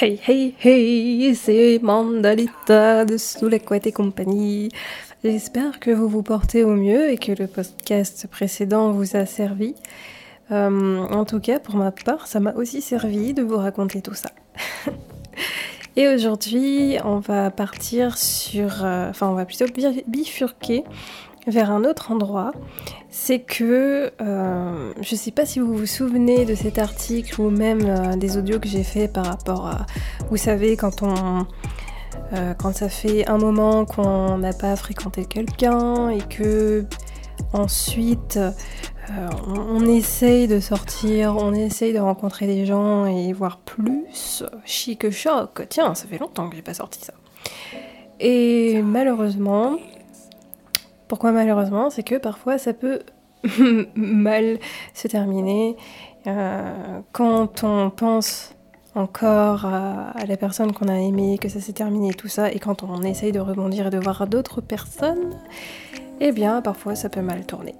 Hey 0.00 0.20
hey 0.26 0.54
hey, 0.62 1.34
c'est 1.34 1.78
Mandalita 1.82 3.04
de 3.04 3.16
Sous 3.16 3.48
la 3.48 3.58
couette 3.58 3.86
et 3.86 3.92
compagnie. 3.92 4.68
J'espère 5.24 5.80
que 5.80 5.90
vous 5.90 6.08
vous 6.08 6.22
portez 6.22 6.64
au 6.64 6.74
mieux 6.74 7.10
et 7.10 7.16
que 7.18 7.32
le 7.32 7.46
podcast 7.46 8.26
précédent 8.30 8.90
vous 8.92 9.16
a 9.16 9.26
servi. 9.26 9.74
Euh, 10.50 10.98
en 10.98 11.24
tout 11.24 11.40
cas, 11.40 11.58
pour 11.58 11.76
ma 11.76 11.90
part, 11.90 12.26
ça 12.26 12.40
m'a 12.40 12.52
aussi 12.54 12.80
servi 12.82 13.32
de 13.34 13.42
vous 13.42 13.56
raconter 13.56 14.02
tout 14.02 14.14
ça. 14.14 14.30
et 15.96 16.08
aujourd'hui, 16.08 16.96
on 17.04 17.18
va 17.18 17.50
partir 17.50 18.18
sur... 18.18 18.84
euh, 18.84 19.10
Enfin, 19.10 19.28
on 19.28 19.34
va 19.34 19.44
plutôt 19.46 19.66
bi- 19.66 20.04
bifurquer 20.06 20.84
vers 21.46 21.70
un 21.70 21.84
autre 21.84 22.10
endroit. 22.10 22.52
C'est 23.08 23.40
que... 23.40 24.12
euh, 24.20 24.92
je 25.00 25.14
sais 25.14 25.30
pas 25.30 25.46
si 25.46 25.60
vous 25.60 25.74
vous 25.74 25.86
souvenez 25.86 26.44
de 26.44 26.54
cet 26.54 26.78
article 26.78 27.40
ou 27.40 27.50
même 27.50 27.80
euh, 27.84 28.16
des 28.16 28.36
audios 28.36 28.58
que 28.58 28.68
j'ai 28.68 28.84
fait 28.84 29.08
par 29.08 29.26
rapport 29.26 29.66
à... 29.66 29.86
Vous 30.30 30.36
savez, 30.36 30.76
quand 30.76 31.02
on... 31.02 31.46
euh, 32.32 32.54
quand 32.54 32.74
ça 32.74 32.88
fait 32.88 33.28
un 33.28 33.38
moment 33.38 33.84
qu'on 33.84 34.38
n'a 34.38 34.52
pas 34.52 34.74
fréquenté 34.76 35.24
quelqu'un 35.24 36.08
et 36.10 36.22
que 36.22 36.84
ensuite 37.52 38.38
on, 39.46 39.60
on 39.60 39.86
essaye 39.86 40.48
de 40.48 40.58
sortir, 40.58 41.36
on 41.36 41.52
essaye 41.52 41.92
de 41.92 42.00
rencontrer 42.00 42.46
des 42.46 42.66
gens 42.66 43.06
et 43.06 43.32
voir 43.32 43.58
plus, 43.58 44.42
chic 44.64 45.10
choc, 45.10 45.64
tiens, 45.68 45.94
ça 45.94 46.06
fait 46.08 46.18
longtemps 46.18 46.48
que 46.48 46.56
j'ai 46.56 46.62
pas 46.62 46.74
sorti 46.74 47.00
ça. 47.04 47.12
Et 48.18 48.82
malheureusement, 48.82 49.76
pourquoi 51.08 51.32
malheureusement 51.32 51.90
C'est 51.90 52.02
que 52.02 52.16
parfois 52.16 52.58
ça 52.58 52.72
peut 52.72 53.00
mal 53.94 54.58
se 54.94 55.08
terminer 55.08 55.76
euh, 56.26 57.00
quand 57.12 57.62
on 57.62 57.90
pense 57.90 58.56
encore 58.94 59.66
à, 59.66 60.14
la 60.26 60.36
personne 60.36 60.72
qu'on 60.72 60.88
a 60.88 60.98
aimée, 60.98 61.38
que 61.38 61.48
ça 61.48 61.60
s'est 61.60 61.74
terminé, 61.74 62.14
tout 62.14 62.28
ça, 62.28 62.50
et 62.50 62.58
quand 62.58 62.82
on 62.82 63.02
essaye 63.02 63.30
de 63.30 63.40
rebondir 63.40 63.88
et 63.88 63.90
de 63.90 63.98
voir 63.98 64.26
d'autres 64.26 64.62
personnes, 64.62 65.34
eh 66.20 66.32
bien 66.32 66.62
parfois 66.62 66.94
ça 66.94 67.08
peut 67.08 67.20
mal 67.20 67.44
tourner. 67.44 67.74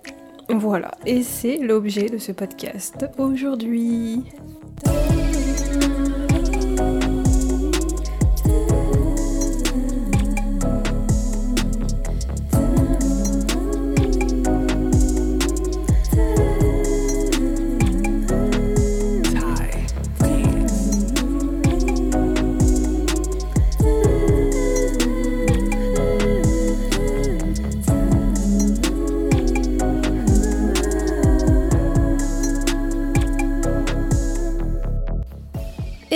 Voilà, 0.49 0.93
et 1.07 1.23
c'est 1.23 1.57
l'objet 1.57 2.09
de 2.09 2.19
ce 2.19 2.33
podcast 2.33 3.07
aujourd'hui. 3.19 4.25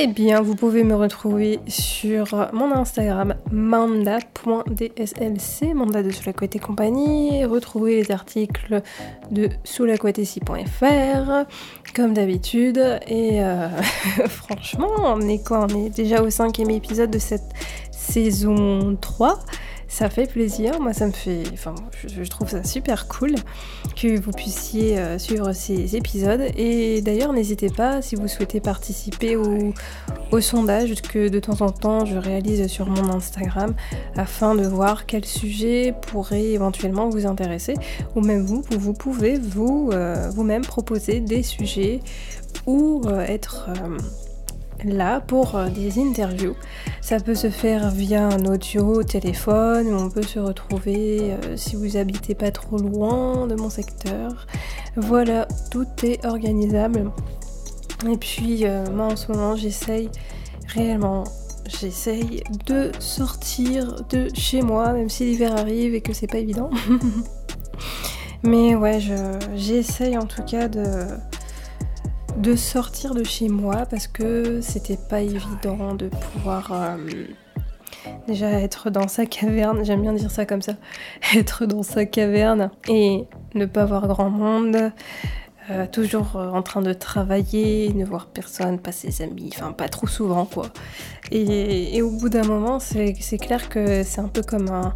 Eh 0.02 0.06
bien, 0.06 0.40
vous 0.40 0.54
pouvez 0.54 0.82
me 0.82 0.94
retrouver 0.94 1.60
sur 1.68 2.48
mon 2.54 2.72
Instagram 2.72 3.34
manda.dslc, 3.52 4.14
manda 5.74 6.02
de 6.02 6.10
Sous 6.10 6.22
la 6.24 6.32
compagnie, 6.58 7.44
retrouver 7.44 7.96
les 7.96 8.10
articles 8.10 8.80
de 9.30 9.50
soulacouettecy.fr, 9.62 11.44
comme 11.94 12.14
d'habitude. 12.14 12.78
Et 13.08 13.44
euh, 13.44 13.68
franchement, 14.26 14.88
on 15.04 15.20
est 15.28 15.46
quoi? 15.46 15.66
On 15.70 15.84
est 15.84 15.90
déjà 15.90 16.22
au 16.22 16.30
cinquième 16.30 16.70
épisode 16.70 17.10
de 17.10 17.18
cette 17.18 17.52
saison 17.90 18.96
3. 18.98 19.38
Ça 19.86 20.08
fait 20.08 20.32
plaisir, 20.32 20.80
moi 20.80 20.94
ça 20.94 21.08
me 21.08 21.12
fait. 21.12 21.42
Enfin, 21.52 21.74
je 22.06 22.22
trouve 22.22 22.48
ça 22.48 22.64
super 22.64 23.06
cool 23.06 23.34
que 24.00 24.18
vous 24.18 24.30
puissiez 24.30 24.98
euh, 24.98 25.18
suivre 25.18 25.52
ces 25.52 25.96
épisodes. 25.96 26.42
Et 26.56 27.02
d'ailleurs, 27.02 27.32
n'hésitez 27.32 27.68
pas 27.68 28.00
si 28.00 28.16
vous 28.16 28.28
souhaitez 28.28 28.60
participer 28.60 29.36
au, 29.36 29.74
au 30.30 30.40
sondage 30.40 31.02
que 31.02 31.28
de 31.28 31.38
temps 31.38 31.60
en 31.60 31.70
temps 31.70 32.04
je 32.04 32.16
réalise 32.16 32.66
sur 32.68 32.86
mon 32.86 33.12
Instagram 33.12 33.74
afin 34.16 34.54
de 34.54 34.66
voir 34.66 35.06
quel 35.06 35.24
sujet 35.24 35.94
pourrait 36.08 36.50
éventuellement 36.50 37.08
vous 37.08 37.26
intéresser. 37.26 37.74
Ou 38.16 38.20
même 38.20 38.44
vous, 38.44 38.64
vous 38.70 38.94
pouvez 38.94 39.38
vous, 39.38 39.90
euh, 39.92 40.30
vous-même 40.30 40.62
proposer 40.62 41.20
des 41.20 41.42
sujets 41.42 42.00
ou 42.66 43.02
euh, 43.06 43.20
être. 43.20 43.68
Là 44.84 45.20
pour 45.20 45.56
euh, 45.56 45.68
des 45.68 45.98
interviews. 46.00 46.54
Ça 47.00 47.18
peut 47.18 47.34
se 47.34 47.50
faire 47.50 47.90
via 47.90 48.26
un 48.26 48.44
audio 48.46 49.02
téléphone 49.02 49.88
on 49.94 50.10
peut 50.10 50.22
se 50.22 50.38
retrouver 50.38 51.32
euh, 51.32 51.56
si 51.56 51.76
vous 51.76 51.96
habitez 51.96 52.34
pas 52.34 52.50
trop 52.50 52.76
loin 52.78 53.46
de 53.46 53.54
mon 53.54 53.70
secteur. 53.70 54.46
Voilà, 54.96 55.46
tout 55.70 55.86
est 56.02 56.24
organisable. 56.26 57.10
Et 58.10 58.16
puis 58.16 58.66
euh, 58.66 58.84
moi 58.90 59.06
en 59.06 59.16
ce 59.16 59.30
moment 59.32 59.56
j'essaye 59.56 60.08
réellement, 60.68 61.24
j'essaye 61.80 62.42
de 62.66 62.90
sortir 62.98 63.96
de 64.10 64.28
chez 64.34 64.62
moi, 64.62 64.92
même 64.92 65.08
si 65.08 65.24
l'hiver 65.24 65.56
arrive 65.56 65.94
et 65.94 66.00
que 66.00 66.12
c'est 66.12 66.26
pas 66.26 66.38
évident. 66.38 66.70
Mais 68.42 68.74
ouais, 68.74 69.00
je- 69.00 69.38
j'essaye 69.54 70.16
en 70.16 70.24
tout 70.24 70.42
cas 70.42 70.68
de 70.68 71.04
de 72.36 72.56
sortir 72.56 73.14
de 73.14 73.24
chez 73.24 73.48
moi 73.48 73.86
parce 73.90 74.06
que 74.06 74.60
c'était 74.60 74.98
pas 75.08 75.20
évident 75.20 75.94
de 75.94 76.08
pouvoir 76.08 76.70
euh, 76.72 76.96
déjà 78.26 78.50
être 78.50 78.90
dans 78.90 79.08
sa 79.08 79.26
caverne, 79.26 79.84
j'aime 79.84 80.02
bien 80.02 80.12
dire 80.12 80.30
ça 80.30 80.46
comme 80.46 80.62
ça, 80.62 80.74
être 81.36 81.66
dans 81.66 81.82
sa 81.82 82.06
caverne 82.06 82.70
et 82.88 83.26
ne 83.54 83.66
pas 83.66 83.84
voir 83.84 84.06
grand 84.06 84.30
monde, 84.30 84.92
euh, 85.70 85.86
toujours 85.86 86.36
euh, 86.36 86.50
en 86.50 86.62
train 86.62 86.82
de 86.82 86.92
travailler, 86.92 87.92
ne 87.94 88.04
voir 88.04 88.26
personne, 88.26 88.78
pas 88.78 88.92
ses 88.92 89.22
amis, 89.22 89.50
enfin 89.54 89.72
pas 89.72 89.88
trop 89.88 90.08
souvent 90.08 90.44
quoi. 90.44 90.66
Et, 91.32 92.02
au 92.02 92.10
bout 92.10 92.28
d'un 92.28 92.42
moment, 92.42 92.80
c'est 92.80 93.14
clair 93.38 93.68
que 93.68 94.02
c'est 94.02 94.20
un 94.20 94.26
peu 94.26 94.42
comme 94.42 94.68
un, 94.68 94.94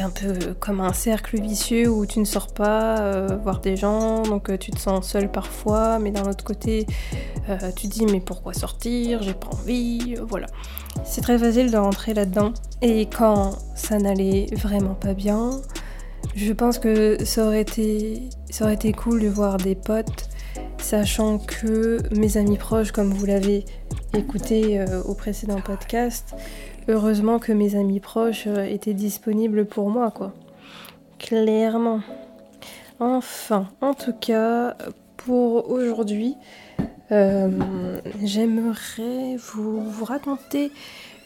un 0.00 0.10
peu 0.10 0.54
comme 0.58 0.80
un 0.80 0.94
cercle 0.94 1.38
vicieux 1.38 1.88
où 1.88 2.06
tu 2.06 2.18
ne 2.20 2.24
sors 2.24 2.54
pas 2.54 2.98
euh, 3.00 3.36
voir 3.42 3.60
des 3.60 3.76
gens, 3.76 4.22
donc 4.22 4.58
tu 4.58 4.70
te 4.70 4.78
sens 4.78 5.06
seul 5.06 5.30
parfois, 5.30 5.98
mais 5.98 6.12
d'un 6.12 6.24
autre 6.24 6.44
côté, 6.44 6.86
euh, 7.50 7.70
tu 7.76 7.88
dis 7.88 8.06
mais 8.06 8.20
pourquoi 8.20 8.54
sortir, 8.54 9.22
j'ai 9.22 9.34
pas 9.34 9.48
envie, 9.48 10.14
voilà. 10.26 10.46
C'est 11.04 11.20
très 11.20 11.38
facile 11.38 11.70
de 11.70 11.76
rentrer 11.76 12.14
là-dedans. 12.14 12.54
Et 12.80 13.06
quand 13.06 13.58
ça 13.74 13.98
n'allait 13.98 14.46
vraiment 14.52 14.94
pas 14.94 15.12
bien, 15.12 15.60
je 16.36 16.52
pense 16.52 16.78
que 16.78 17.24
ça 17.24 17.46
aurait 17.46 17.60
été, 17.62 18.92
cool 18.92 19.22
de 19.22 19.28
voir 19.28 19.56
des 19.56 19.74
potes, 19.74 20.28
sachant 20.78 21.38
que 21.38 21.98
mes 22.16 22.36
amis 22.36 22.58
proches, 22.58 22.92
comme 22.92 23.12
vous 23.12 23.26
l'avez 23.26 23.64
écouté 24.16 24.80
euh, 24.80 25.02
au 25.02 25.14
précédent 25.14 25.60
podcast, 25.60 26.34
heureusement 26.88 27.38
que 27.38 27.52
mes 27.52 27.76
amis 27.76 28.00
proches 28.00 28.44
euh, 28.46 28.64
étaient 28.64 28.94
disponibles 28.94 29.66
pour 29.66 29.90
moi, 29.90 30.10
quoi. 30.10 30.32
Clairement. 31.18 32.00
Enfin, 33.00 33.68
en 33.80 33.94
tout 33.94 34.12
cas, 34.12 34.76
pour 35.16 35.70
aujourd'hui, 35.70 36.36
euh, 37.12 37.50
j'aimerais 38.22 39.36
vous 39.36 40.04
raconter 40.04 40.70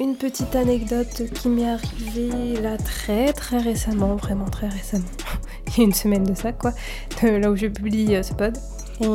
une 0.00 0.16
petite 0.16 0.54
anecdote 0.54 1.25
qui 1.34 1.48
m'est 1.48 1.69
arrivée 1.69 2.60
là 2.60 2.76
très 2.78 3.32
très 3.32 3.59
récemment, 3.59 4.16
vraiment 4.16 4.48
très 4.48 4.69
récemment. 4.69 5.04
Il 5.66 5.78
y 5.78 5.81
a 5.82 5.84
une 5.84 5.94
semaine 5.94 6.25
de 6.25 6.34
ça, 6.34 6.53
quoi, 6.53 6.72
là 7.22 7.50
où 7.50 7.56
je 7.56 7.66
publie 7.66 8.14
euh, 8.14 8.22
ce 8.22 8.32
pod. 8.32 8.56
Et 9.00 9.06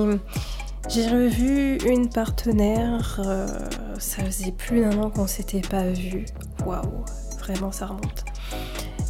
j'ai 0.89 1.07
revu 1.07 1.77
une 1.87 2.09
partenaire, 2.09 3.21
euh, 3.25 3.47
ça 3.99 4.23
faisait 4.25 4.51
plus 4.51 4.81
d'un 4.81 4.97
an 4.99 5.09
qu'on 5.09 5.27
s'était 5.27 5.61
pas 5.61 5.83
vu. 5.83 6.25
Waouh, 6.65 7.05
vraiment 7.39 7.71
ça 7.71 7.87
remonte. 7.87 8.25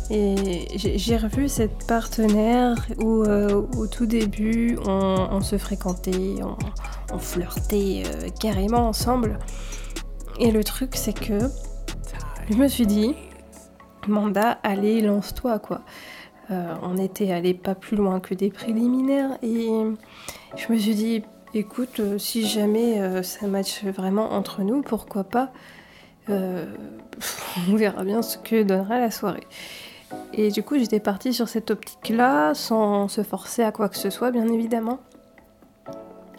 Et 0.10 0.68
j'ai 0.76 1.18
revu 1.18 1.48
cette 1.48 1.88
partenaire 1.88 2.76
où 3.00 3.24
euh, 3.24 3.64
au 3.78 3.88
tout 3.88 4.06
début 4.06 4.78
on, 4.86 5.42
se 5.42 5.58
fréquentait, 5.58 6.36
on, 7.12 7.18
flirtait 7.18 8.04
euh, 8.06 8.30
carrément 8.40 8.88
ensemble. 8.90 9.40
Et 10.40 10.52
le 10.52 10.64
truc 10.64 10.96
c'est 10.96 11.14
que 11.14 11.40
je 12.50 12.56
me 12.56 12.68
suis 12.68 12.86
dit, 12.86 13.16
Manda, 14.08 14.60
allez, 14.64 15.02
lance-toi 15.02 15.60
quoi. 15.60 15.82
Euh, 16.52 16.76
on 16.82 16.98
était 16.98 17.32
allé 17.32 17.54
pas 17.54 17.74
plus 17.74 17.96
loin 17.96 18.20
que 18.20 18.34
des 18.34 18.50
préliminaires 18.50 19.38
et 19.42 19.70
je 20.58 20.74
me 20.74 20.78
suis 20.78 20.94
dit, 20.96 21.24
écoute, 21.54 22.02
euh, 22.02 22.18
si 22.18 22.46
jamais 22.46 23.02
euh, 23.02 23.24
ça 23.24 23.48
match 23.48 23.84
vraiment 23.86 24.34
entre 24.34 24.62
nous, 24.62 24.82
pourquoi 24.82 25.24
pas 25.24 25.52
On 26.30 27.76
verra 27.76 28.04
bien 28.04 28.22
ce 28.22 28.38
que 28.38 28.64
donnera 28.64 29.00
la 29.00 29.12
soirée. 29.12 29.46
Et 30.34 30.52
du 30.52 30.64
coup, 30.64 30.78
j'étais 30.78 31.00
partie 31.00 31.34
sur 31.34 31.50
cette 31.50 31.70
optique-là, 31.70 32.54
sans 32.54 33.08
se 33.08 33.24
forcer 33.24 33.62
à 33.62 33.72
quoi 33.72 33.90
que 33.90 33.98
ce 33.98 34.10
soit, 34.10 34.32
bien 34.32 34.48
évidemment. 34.48 35.00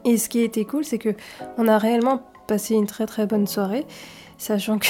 Et 0.04 0.16
ce 0.16 0.28
qui 0.28 0.40
était 0.40 0.64
cool, 0.64 0.84
c'est 0.84 0.98
que 0.98 1.14
on 1.58 1.68
a 1.68 1.76
réellement 1.76 2.22
passé 2.46 2.74
une 2.74 2.86
très 2.86 3.06
très 3.06 3.26
bonne 3.26 3.46
soirée, 3.46 3.86
sachant 4.38 4.78
que 4.78 4.86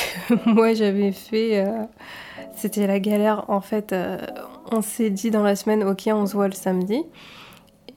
moi 0.47 0.75
j'avais 0.75 1.13
fait... 1.13 1.65
Euh, 1.65 1.85
c'était 2.57 2.87
la 2.87 3.01
galère 3.01 3.45
en 3.49 3.61
fait. 3.61 3.93
Euh, 3.93 4.19
on 4.71 4.81
s'est 4.81 5.11
dit 5.11 5.31
dans 5.31 5.43
la 5.43 5.57
semaine, 5.57 5.85
ok 5.85 6.09
on 6.09 6.27
se 6.27 6.35
voit 6.35 6.49
le 6.49 6.55
samedi. 6.55 7.03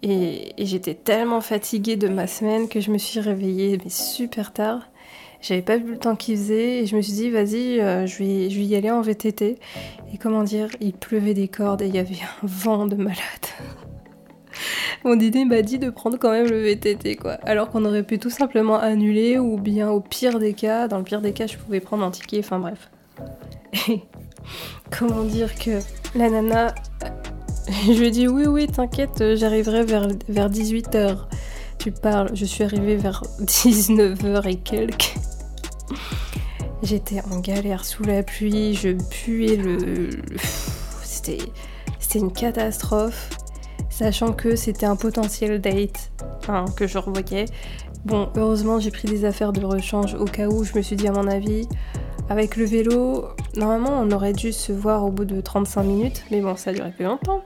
Et, 0.03 0.53
j'étais 0.59 0.93
tellement 0.93 1.41
fatiguée 1.41 1.95
de 1.95 2.07
ma 2.07 2.27
semaine 2.27 2.67
que 2.67 2.79
je 2.79 2.91
me 2.91 2.97
suis 2.97 3.19
réveillée 3.19 3.79
mais 3.83 3.89
super 3.89 4.53
tard. 4.53 4.81
J'avais 5.41 5.61
pas 5.61 5.77
vu 5.77 5.91
le 5.91 5.97
temps 5.99 6.15
qu'il 6.15 6.35
faisait 6.35 6.79
et 6.79 6.85
je 6.87 6.95
me 6.95 7.01
suis 7.01 7.13
dit 7.13 7.29
vas-y 7.29 7.79
euh, 7.79 8.07
je, 8.07 8.17
vais, 8.17 8.49
je 8.49 8.57
vais 8.59 8.65
y 8.65 8.75
aller 8.75 8.91
en 8.91 9.01
VTT. 9.01 9.57
Et 10.13 10.17
comment 10.17 10.43
dire, 10.43 10.69
il 10.81 10.93
pleuvait 10.93 11.33
des 11.33 11.47
cordes 11.47 11.81
et 11.81 11.87
il 11.87 11.95
y 11.95 11.99
avait 11.99 12.15
un 12.15 12.47
vent 12.47 12.87
de 12.87 12.95
malade. 12.95 13.17
Mon 15.03 15.15
dîner 15.15 15.45
m'a 15.45 15.61
dit 15.61 15.79
de 15.79 15.89
prendre 15.89 16.17
quand 16.17 16.31
même 16.31 16.47
le 16.47 16.61
VTT, 16.61 17.15
quoi. 17.15 17.33
Alors 17.43 17.69
qu'on 17.69 17.85
aurait 17.85 18.03
pu 18.03 18.19
tout 18.19 18.29
simplement 18.29 18.79
annuler, 18.79 19.39
ou 19.39 19.57
bien 19.57 19.89
au 19.89 19.99
pire 19.99 20.39
des 20.39 20.53
cas, 20.53 20.87
dans 20.87 20.97
le 20.97 21.03
pire 21.03 21.21
des 21.21 21.33
cas, 21.33 21.47
je 21.47 21.57
pouvais 21.57 21.79
prendre 21.79 22.03
un 22.03 22.11
ticket, 22.11 22.39
enfin 22.39 22.59
bref. 22.59 22.89
comment 24.97 25.23
dire 25.23 25.53
que 25.55 25.79
la 26.15 26.29
nana. 26.29 26.73
Je 27.85 27.91
lui 27.91 28.07
ai 28.07 28.11
dit 28.11 28.29
oui, 28.29 28.45
oui, 28.45 28.67
t'inquiète, 28.67 29.35
j'arriverai 29.35 29.83
vers, 29.83 30.07
vers 30.29 30.49
18h. 30.49 31.17
Tu 31.77 31.91
parles, 31.91 32.29
je 32.33 32.45
suis 32.45 32.63
arrivée 32.63 32.95
vers 32.95 33.21
19h 33.41 34.47
et 34.47 34.55
quelques. 34.55 35.15
J'étais 36.81 37.21
en 37.29 37.39
galère 37.39 37.83
sous 37.83 38.03
la 38.03 38.23
pluie, 38.23 38.73
je 38.73 38.89
puais 39.09 39.57
le. 39.57 40.09
C'était 41.03 41.39
une 42.15 42.31
catastrophe 42.31 43.29
sachant 43.97 44.31
que 44.31 44.55
c'était 44.55 44.85
un 44.85 44.95
potentiel 44.95 45.59
date 45.59 46.11
que 46.75 46.85
je 46.85 46.99
revoyais. 46.99 47.45
Bon, 48.05 48.29
heureusement, 48.35 48.79
j'ai 48.79 48.91
pris 48.91 49.07
des 49.07 49.25
affaires 49.25 49.53
de 49.53 49.65
rechange 49.65 50.13
au 50.13 50.25
cas 50.25 50.47
où 50.47 50.63
je 50.63 50.77
me 50.77 50.83
suis 50.83 50.95
dit, 50.95 51.07
à 51.07 51.11
mon 51.11 51.27
avis, 51.27 51.67
avec 52.29 52.57
le 52.57 52.65
vélo, 52.65 53.25
normalement, 53.55 53.99
on 53.99 54.11
aurait 54.11 54.33
dû 54.33 54.51
se 54.51 54.71
voir 54.71 55.03
au 55.03 55.09
bout 55.09 55.25
de 55.25 55.41
35 55.41 55.81
minutes, 55.81 56.23
mais 56.29 56.41
bon, 56.41 56.55
ça 56.55 56.69
a 56.69 56.89
plus 56.91 57.05
longtemps. 57.05 57.41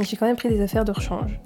J'ai 0.00 0.18
quand 0.18 0.26
même 0.26 0.36
pris 0.36 0.50
des 0.50 0.60
affaires 0.60 0.84
de 0.84 0.92
rechange. 0.92 1.40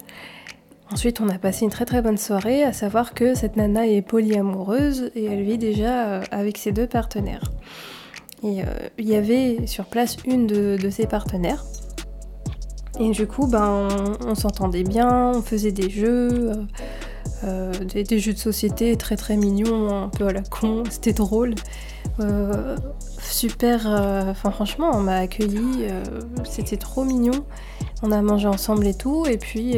Ensuite, 0.92 1.20
on 1.20 1.28
a 1.28 1.38
passé 1.38 1.64
une 1.64 1.70
très 1.70 1.84
très 1.84 2.02
bonne 2.02 2.18
soirée, 2.18 2.64
à 2.64 2.72
savoir 2.72 3.14
que 3.14 3.34
cette 3.34 3.56
nana 3.56 3.86
est 3.86 4.02
polyamoureuse 4.02 5.12
et 5.14 5.26
elle 5.26 5.42
vit 5.42 5.58
déjà 5.58 6.06
euh, 6.06 6.22
avec 6.32 6.58
ses 6.58 6.72
deux 6.72 6.88
partenaires. 6.88 7.52
Et 8.42 8.62
euh, 8.62 8.64
il 8.98 9.08
y 9.08 9.14
avait 9.14 9.66
sur 9.66 9.84
place 9.84 10.16
une 10.26 10.48
de 10.48 10.90
ses 10.90 11.06
partenaires 11.06 11.64
et 12.98 13.10
du 13.10 13.26
coup, 13.26 13.46
ben, 13.46 13.88
on, 14.26 14.34
s'entendait 14.34 14.82
bien, 14.82 15.32
on 15.34 15.42
faisait 15.42 15.72
des 15.72 15.90
jeux, 15.90 16.50
euh, 16.50 16.54
euh, 17.44 17.72
des, 17.84 18.18
jeux 18.18 18.32
de 18.32 18.38
société 18.38 18.96
très 18.96 19.16
très 19.16 19.36
mignons, 19.36 20.04
un 20.04 20.08
peu 20.08 20.26
à 20.26 20.32
la 20.32 20.42
con, 20.42 20.84
c'était 20.90 21.12
drôle. 21.12 21.54
Euh, 22.20 22.76
super, 23.20 23.86
enfin 24.30 24.50
franchement, 24.50 24.90
on 24.94 25.00
m'a 25.00 25.16
accueilli, 25.16 25.86
c'était 26.44 26.78
trop 26.78 27.04
mignon. 27.04 27.44
On 28.02 28.12
a 28.12 28.22
mangé 28.22 28.48
ensemble 28.48 28.86
et 28.86 28.94
tout, 28.94 29.26
et 29.26 29.36
puis 29.36 29.76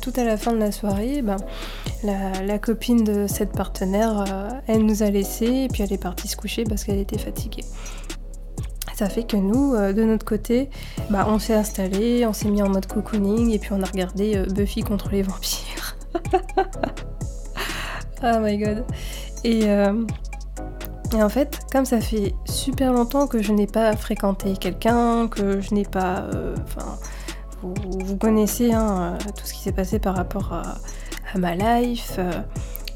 tout 0.00 0.12
à 0.16 0.24
la 0.24 0.36
fin 0.36 0.52
de 0.52 0.58
la 0.58 0.70
soirée, 0.70 1.22
ben, 1.22 1.38
la, 2.04 2.58
copine 2.58 3.02
de 3.02 3.26
cette 3.26 3.52
partenaire, 3.52 4.24
elle 4.68 4.84
nous 4.84 5.02
a 5.02 5.10
laissés, 5.10 5.64
et 5.64 5.68
puis 5.68 5.82
elle 5.82 5.92
est 5.92 6.02
partie 6.02 6.28
se 6.28 6.36
coucher 6.36 6.62
parce 6.64 6.84
qu'elle 6.84 6.98
était 6.98 7.18
fatiguée. 7.18 7.64
Fait 9.08 9.24
que 9.24 9.36
nous, 9.36 9.74
euh, 9.74 9.92
de 9.92 10.02
notre 10.02 10.24
côté, 10.24 10.70
bah, 11.10 11.26
on 11.28 11.38
s'est 11.38 11.54
installé, 11.54 12.26
on 12.26 12.32
s'est 12.32 12.48
mis 12.48 12.62
en 12.62 12.68
mode 12.68 12.86
cocooning 12.86 13.50
et 13.50 13.58
puis 13.58 13.70
on 13.72 13.82
a 13.82 13.86
regardé 13.86 14.36
euh, 14.36 14.46
Buffy 14.46 14.82
contre 14.82 15.10
les 15.10 15.22
vampires. 15.22 15.96
oh 18.22 18.38
my 18.40 18.58
god. 18.58 18.84
Euh, 19.44 20.04
et, 21.14 21.22
en 21.22 21.28
fait, 21.28 21.60
comme 21.72 21.84
ça 21.84 22.00
fait 22.00 22.34
super 22.44 22.92
longtemps 22.92 23.26
que 23.26 23.42
je 23.42 23.52
n'ai 23.52 23.66
pas 23.66 23.94
fréquenté 23.96 24.56
quelqu'un, 24.56 25.28
que 25.28 25.60
je 25.60 25.74
n'ai 25.74 25.84
pas. 25.84 26.28
Vous, 27.62 28.16
connaissez 28.16 28.72
hein, 28.72 29.16
tout 29.36 29.46
ce 29.46 29.52
qui 29.52 29.60
s'est 29.60 29.72
passé 29.72 30.00
par 30.00 30.16
rapport 30.16 30.52
à, 30.52 30.78
à 31.32 31.38
ma 31.38 31.54
life. 31.54 32.18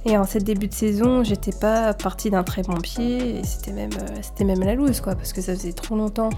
Et 0.09 0.17
en 0.17 0.23
cette 0.23 0.45
début 0.45 0.69
de 0.69 0.73
saison, 0.73 1.25
j'étais 1.25 1.51
pas 1.51 1.93
partie 1.93 2.31
d'un 2.31 2.45
très 2.45 2.63
bon 2.63 2.81
pied, 2.81 3.41
et 3.41 3.45
c'était 3.45 3.73
même, 3.73 3.91
euh, 3.95 4.19
c'était 4.23 4.45
même 4.45 4.61
la 4.61 4.77
loose, 4.77 5.01
quoi, 5.01 5.17
parce 5.17 5.33
que 5.33 5.41
ça 5.41 5.53
faisait 5.53 5.73
trop 5.73 5.97
longtemps 5.97 6.31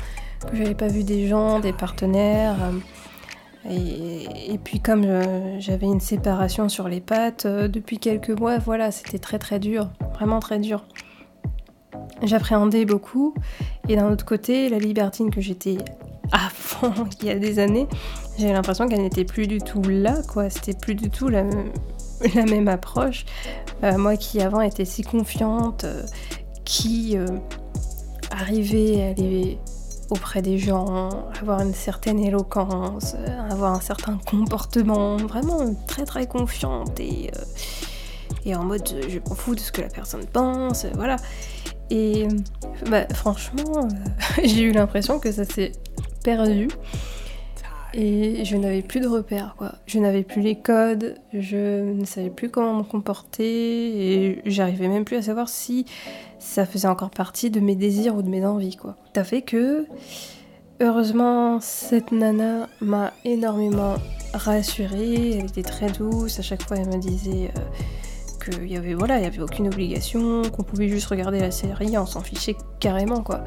que 0.51 0.57
j'avais 0.57 0.75
pas 0.75 0.89
vu 0.89 1.05
des 1.05 1.29
gens, 1.29 1.61
des 1.61 1.75
partenaires. 1.75 2.57
Euh, 2.63 3.71
et, 3.71 4.59
puis 4.65 4.81
comme 4.81 5.05
euh, 5.05 5.61
j'avais 5.61 5.85
une 5.85 6.01
séparation 6.01 6.71
sur 6.71 6.89
les 6.89 7.03
pattes 7.03 7.47
depuis 7.47 7.99
quelques 7.99 8.31
mois, 8.31 8.57
voilà, 8.57 8.91
c'était 8.91 9.19
très 9.19 9.39
très 9.39 9.59
dur, 9.59 9.91
vraiment 10.15 10.41
très 10.41 10.59
dur. 10.59 10.87
J'appréhendais 12.23 12.87
beaucoup, 12.87 13.35
et 13.87 13.97
d'un 13.97 14.11
autre 14.11 14.25
côté, 14.25 14.71
la 14.71 14.79
libertine 14.79 15.31
que 15.31 15.43
j'étais 15.43 15.77
avant, 16.33 16.95
il 17.21 17.29
y 17.29 17.31
a 17.31 17.39
des 17.39 17.59
années, 17.59 17.87
j'avais 18.39 18.55
l'impression 18.55 18.89
qu'elle 18.89 19.03
n'était 19.03 19.27
plus 19.27 19.47
du 19.47 19.59
tout 19.59 19.83
là, 19.83 20.23
quoi. 20.27 20.49
C'était 20.49 20.73
plus 20.73 20.95
du 20.95 21.11
tout 21.11 21.29
la, 21.29 21.45
la 22.35 22.45
même 22.45 22.69
approche. 22.69 23.25
Euh, 23.83 23.97
moi 23.97 24.17
qui 24.17 24.41
avant 24.41 24.61
étais 24.61 24.85
si 24.85 25.03
confiante, 25.03 25.85
euh, 25.85 26.03
qui 26.65 27.17
euh, 27.17 27.27
arrivait 28.31 29.03
à 29.03 29.11
aller 29.11 29.59
auprès 30.11 30.43
des 30.43 30.59
gens, 30.59 31.11
avoir 31.41 31.61
une 31.61 31.75
certaine 31.75 32.19
éloquence, 32.19 33.15
avoir 33.51 33.75
un 33.75 33.81
certain 33.81 34.19
comportement, 34.27 35.17
vraiment 35.19 35.75
très 35.87 36.05
très 36.07 36.27
confiante 36.27 36.99
et, 36.99 37.31
et 38.47 38.55
en 38.55 38.65
mode 38.65 38.89
je 39.07 39.19
m'en 39.19 39.35
fous 39.35 39.55
de 39.55 39.61
ce 39.61 39.71
que 39.71 39.83
la 39.83 39.89
personne 39.89 40.25
pense, 40.25 40.87
voilà. 40.95 41.17
Et 41.91 42.27
bah, 42.91 43.07
franchement, 43.13 43.87
j'ai 44.43 44.63
eu 44.63 44.73
l'impression 44.73 45.19
que 45.19 45.31
ça 45.31 45.45
s'est 45.45 45.73
perdu 46.25 46.69
et 47.95 48.45
je 48.45 48.57
n'avais 48.57 48.83
plus 48.83 49.01
de 49.01 49.09
repères 49.09 49.55
quoi. 49.57 49.73
Je 49.87 49.99
n'avais 49.99 50.23
plus 50.23 50.43
les 50.43 50.57
codes, 50.57 51.17
je 51.33 51.93
ne 51.93 52.05
savais 52.05 52.31
plus 52.31 52.51
comment 52.51 52.75
me 52.75 52.83
comporter 52.83 53.45
et 53.45 54.43
j'arrivais 54.47 54.89
même 54.89 55.05
plus 55.05 55.17
à 55.17 55.23
savoir 55.23 55.49
si 55.49 55.87
ça 56.39 56.67
faisait 56.67 56.89
encore 56.89 57.11
partie 57.11 57.51
de 57.51 57.61
mes 57.61 57.75
désirs 57.75 58.15
ou 58.15 58.23
de 58.23 58.29
mes 58.29 58.45
envies 58.45 58.77
quoi. 58.77 58.97
Ça 59.15 59.25
fait 59.25 59.43
que 59.43 59.87
heureusement 60.81 61.61
cette 61.61 62.13
nana 62.13 62.69
m'a 62.81 63.13
énormément 63.25 63.95
rassurée, 64.35 65.39
elle 65.39 65.47
était 65.47 65.63
très 65.63 65.91
douce, 65.91 66.39
à 66.39 66.43
chaque 66.43 66.63
fois 66.63 66.77
elle 66.77 66.89
me 66.89 66.99
disait 66.99 67.51
euh, 67.57 68.51
qu'il 68.53 68.71
y 68.71 68.77
avait 68.77 68.93
il 68.93 69.11
avait 69.11 69.41
aucune 69.41 69.69
obligation, 69.69 70.43
qu'on 70.51 70.63
pouvait 70.63 70.89
juste 70.89 71.07
regarder 71.07 71.41
la 71.41 71.51
série, 71.51 71.97
on 71.97 72.07
s'en 72.07 72.21
fichait 72.21 72.57
carrément 72.81 73.23
quoi. 73.23 73.45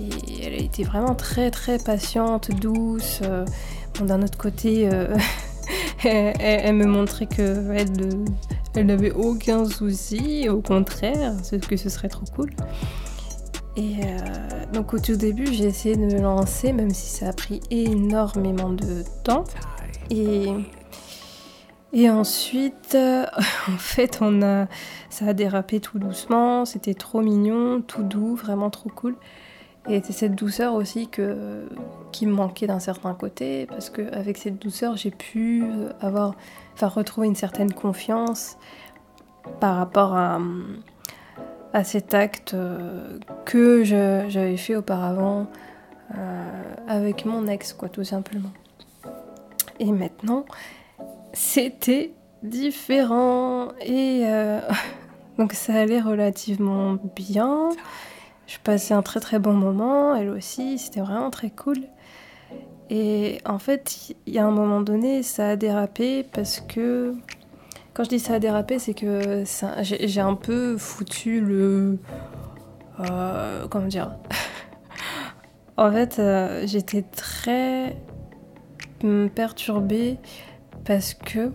Et 0.00 0.44
elle 0.44 0.54
a 0.54 0.56
été 0.56 0.84
vraiment 0.84 1.14
très 1.14 1.50
très 1.50 1.78
patiente, 1.78 2.50
douce. 2.50 3.20
Euh, 3.22 3.44
d'un 4.00 4.22
autre 4.22 4.38
côté, 4.38 4.88
euh, 4.90 5.14
elle, 6.04 6.74
me 6.74 6.86
montrait 6.86 7.26
que 7.26 7.72
elle, 8.74 8.86
n'avait 8.86 9.12
aucun 9.12 9.64
souci, 9.66 10.48
au 10.48 10.60
contraire, 10.60 11.34
que 11.68 11.76
ce 11.76 11.88
serait 11.88 12.08
trop 12.08 12.24
cool. 12.34 12.50
Et 13.76 13.96
euh, 14.02 14.72
donc 14.72 14.92
au 14.92 14.98
tout 14.98 15.16
début, 15.16 15.46
j'ai 15.46 15.64
essayé 15.64 15.96
de 15.96 16.04
me 16.04 16.20
lancer, 16.20 16.72
même 16.72 16.90
si 16.90 17.08
ça 17.08 17.28
a 17.28 17.32
pris 17.32 17.60
énormément 17.70 18.70
de 18.70 19.04
temps. 19.24 19.44
Et, 20.10 20.48
et 21.92 22.10
ensuite, 22.10 22.96
en 23.68 23.78
fait, 23.78 24.18
on 24.20 24.42
a, 24.42 24.66
ça 25.10 25.26
a 25.26 25.32
dérapé 25.32 25.80
tout 25.80 25.98
doucement. 25.98 26.64
C'était 26.64 26.94
trop 26.94 27.20
mignon, 27.20 27.82
tout 27.82 28.02
doux, 28.02 28.34
vraiment 28.34 28.70
trop 28.70 28.90
cool. 28.90 29.16
Et 29.88 30.00
c'est 30.04 30.12
cette 30.12 30.34
douceur 30.34 30.74
aussi 30.74 31.08
qui 32.12 32.26
me 32.26 32.32
manquait 32.32 32.68
d'un 32.68 32.78
certain 32.78 33.14
côté, 33.14 33.66
parce 33.66 33.90
qu'avec 33.90 34.36
cette 34.36 34.60
douceur, 34.60 34.96
j'ai 34.96 35.10
pu 35.10 35.64
avoir, 36.00 36.34
enfin, 36.74 36.86
retrouver 36.88 37.26
une 37.26 37.34
certaine 37.34 37.72
confiance 37.72 38.56
par 39.60 39.76
rapport 39.76 40.14
à, 40.14 40.38
cet 41.84 42.14
acte 42.14 42.54
que 43.44 43.82
j'avais 43.82 44.56
fait 44.56 44.76
auparavant 44.76 45.48
euh, 46.16 46.74
avec 46.88 47.24
mon 47.24 47.46
ex, 47.46 47.72
quoi, 47.72 47.88
tout 47.88 48.04
simplement. 48.04 48.50
Et 49.78 49.90
maintenant, 49.90 50.44
c'était 51.32 52.12
différent 52.42 53.68
et 53.80 54.22
euh, 54.24 54.60
donc 55.38 55.52
ça 55.54 55.74
allait 55.74 56.00
relativement 56.00 56.98
bien. 57.16 57.70
Je 58.46 58.58
passais 58.62 58.94
un 58.94 59.02
très 59.02 59.20
très 59.20 59.38
bon 59.38 59.54
moment, 59.54 60.14
elle 60.14 60.28
aussi, 60.28 60.78
c'était 60.78 61.00
vraiment 61.00 61.30
très 61.30 61.50
cool. 61.50 61.78
Et 62.90 63.38
en 63.46 63.58
fait, 63.58 64.12
il 64.26 64.34
y 64.34 64.38
a 64.38 64.44
un 64.44 64.50
moment 64.50 64.82
donné, 64.82 65.22
ça 65.22 65.50
a 65.50 65.56
dérapé 65.56 66.24
parce 66.32 66.60
que. 66.60 67.14
Quand 67.94 68.04
je 68.04 68.08
dis 68.08 68.18
ça 68.18 68.34
a 68.34 68.38
dérapé, 68.38 68.78
c'est 68.78 68.94
que 68.94 69.44
j'ai 69.80 70.20
un 70.20 70.34
peu 70.34 70.76
foutu 70.76 71.40
le. 71.40 71.98
Euh, 73.00 73.66
comment 73.68 73.86
dire? 73.86 74.12
En 75.78 75.90
fait, 75.90 76.18
euh, 76.18 76.64
j'étais 76.66 77.00
très 77.00 77.96
perturbée 79.34 80.18
parce 80.84 81.14
que 81.14 81.50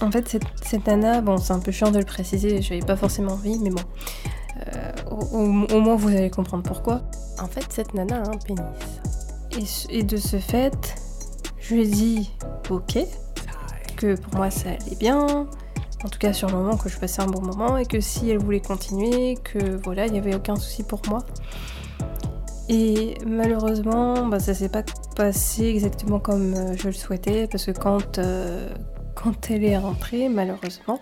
En 0.00 0.10
fait, 0.10 0.28
cette, 0.28 0.44
cette 0.62 0.86
nana, 0.86 1.20
bon, 1.20 1.36
c'est 1.36 1.52
un 1.52 1.58
peu 1.58 1.72
chiant 1.72 1.90
de 1.90 1.98
le 1.98 2.04
préciser, 2.04 2.62
j'avais 2.62 2.80
pas 2.80 2.96
forcément 2.96 3.32
envie, 3.32 3.58
mais 3.58 3.70
bon. 3.70 3.82
Euh, 4.68 4.92
au, 5.10 5.38
au- 5.74 5.80
moins, 5.80 5.96
vous 5.96 6.08
allez 6.08 6.30
comprendre 6.30 6.62
pourquoi. 6.62 7.02
En 7.40 7.46
fait, 7.46 7.64
cette 7.70 7.94
nana 7.94 8.22
a 8.22 8.28
un 8.28 8.38
pénis. 8.38 8.62
Et, 9.90 9.98
et 9.98 10.02
de 10.02 10.16
ce 10.16 10.38
fait, 10.38 10.94
je 11.58 11.74
lui 11.74 11.82
ai 11.82 11.86
dit 11.86 12.30
ok, 12.70 12.98
que 13.96 14.14
pour 14.18 14.34
moi 14.36 14.50
ça 14.50 14.70
allait 14.70 14.96
bien, 14.98 15.26
en 16.04 16.08
tout 16.08 16.18
cas 16.18 16.32
sur 16.32 16.48
le 16.48 16.54
moment 16.56 16.76
que 16.76 16.88
je 16.88 16.98
passais 16.98 17.20
un 17.22 17.26
bon 17.26 17.42
moment, 17.42 17.76
et 17.76 17.84
que 17.84 18.00
si 18.00 18.30
elle 18.30 18.38
voulait 18.38 18.60
continuer, 18.60 19.36
que 19.44 19.76
voilà, 19.84 20.06
il 20.06 20.12
n'y 20.12 20.18
avait 20.18 20.34
aucun 20.34 20.56
souci 20.56 20.82
pour 20.82 21.02
moi. 21.08 21.18
Et 22.68 23.14
malheureusement, 23.26 24.26
bah, 24.26 24.40
ça 24.40 24.54
s'est 24.54 24.68
pas 24.70 24.82
passé 25.16 25.66
exactement 25.66 26.20
comme 26.20 26.54
euh, 26.54 26.74
je 26.76 26.86
le 26.86 26.92
souhaitais, 26.92 27.46
parce 27.46 27.66
que 27.66 27.72
quand, 27.72 28.18
euh, 28.18 28.68
quand 29.14 29.50
elle 29.50 29.64
est 29.64 29.76
rentrée, 29.76 30.28
malheureusement, 30.30 31.00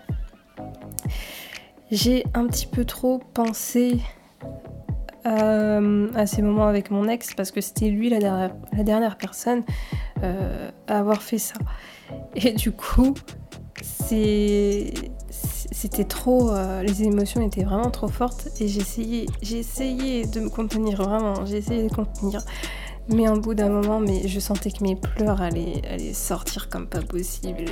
j'ai 1.90 2.24
un 2.34 2.46
petit 2.46 2.66
peu 2.66 2.84
trop 2.84 3.20
pensé 3.34 4.00
euh, 5.26 6.08
à 6.14 6.26
ces 6.26 6.40
moments 6.40 6.66
avec 6.66 6.90
mon 6.90 7.08
ex, 7.08 7.34
parce 7.34 7.50
que 7.50 7.60
c'était 7.60 7.88
lui 7.88 8.08
la 8.08 8.18
dernière, 8.18 8.54
la 8.72 8.84
dernière 8.84 9.18
personne 9.18 9.64
euh, 10.22 10.70
à 10.86 10.98
avoir 10.98 11.22
fait 11.22 11.38
ça. 11.38 11.54
Et 12.36 12.52
du 12.52 12.72
coup, 12.72 13.14
c'était 13.82 14.94
trop 16.08 16.50
euh, 16.50 16.82
les 16.82 17.02
émotions 17.02 17.42
étaient 17.42 17.64
vraiment 17.64 17.90
trop 17.90 18.08
fortes 18.08 18.48
et 18.60 18.68
j'ai 18.68 19.58
essayé 19.58 20.26
de 20.26 20.40
me 20.40 20.50
contenir 20.50 21.02
vraiment 21.02 21.46
j'ai 21.46 21.56
essayé 21.56 21.84
de 21.84 21.94
contenir 21.94 22.42
mais 23.08 23.26
au 23.28 23.40
bout 23.40 23.54
d'un 23.54 23.70
moment 23.70 23.98
mais 23.98 24.28
je 24.28 24.38
sentais 24.38 24.70
que 24.70 24.82
mes 24.82 24.96
pleurs 24.96 25.40
allaient, 25.40 25.80
allaient 25.90 26.12
sortir 26.12 26.68
comme 26.68 26.86
pas 26.86 27.00
possible 27.00 27.64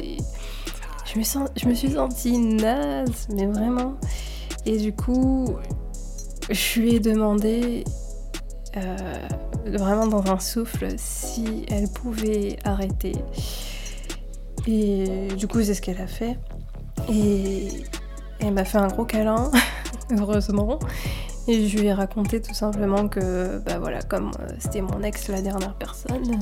je 1.12 1.68
me 1.68 1.74
suis 1.74 1.90
sentie 1.90 2.38
naze 2.38 3.28
mais 3.34 3.46
vraiment. 3.46 3.94
Et 4.66 4.76
du 4.76 4.92
coup 4.92 5.56
je 6.50 6.80
lui 6.80 6.94
ai 6.94 7.00
demandé 7.00 7.84
euh, 8.76 9.28
vraiment 9.66 10.06
dans 10.06 10.30
un 10.30 10.38
souffle 10.38 10.88
si 10.96 11.64
elle 11.70 11.88
pouvait 11.88 12.58
arrêter. 12.64 13.12
Et 14.66 15.28
du 15.36 15.46
coup 15.46 15.62
c'est 15.62 15.74
ce 15.74 15.82
qu'elle 15.82 16.00
a 16.00 16.06
fait. 16.06 16.38
Et 17.10 17.68
elle 18.40 18.52
m'a 18.52 18.64
fait 18.64 18.78
un 18.78 18.88
gros 18.88 19.04
câlin, 19.04 19.50
heureusement. 20.10 20.78
Et 21.46 21.66
je 21.66 21.78
lui 21.78 21.86
ai 21.86 21.92
raconté 21.94 22.42
tout 22.42 22.52
simplement 22.52 23.08
que, 23.08 23.58
bah 23.60 23.78
voilà, 23.78 24.02
comme 24.02 24.30
euh, 24.40 24.48
c'était 24.58 24.82
mon 24.82 25.02
ex, 25.02 25.28
la 25.28 25.40
dernière 25.40 25.74
personne, 25.74 26.38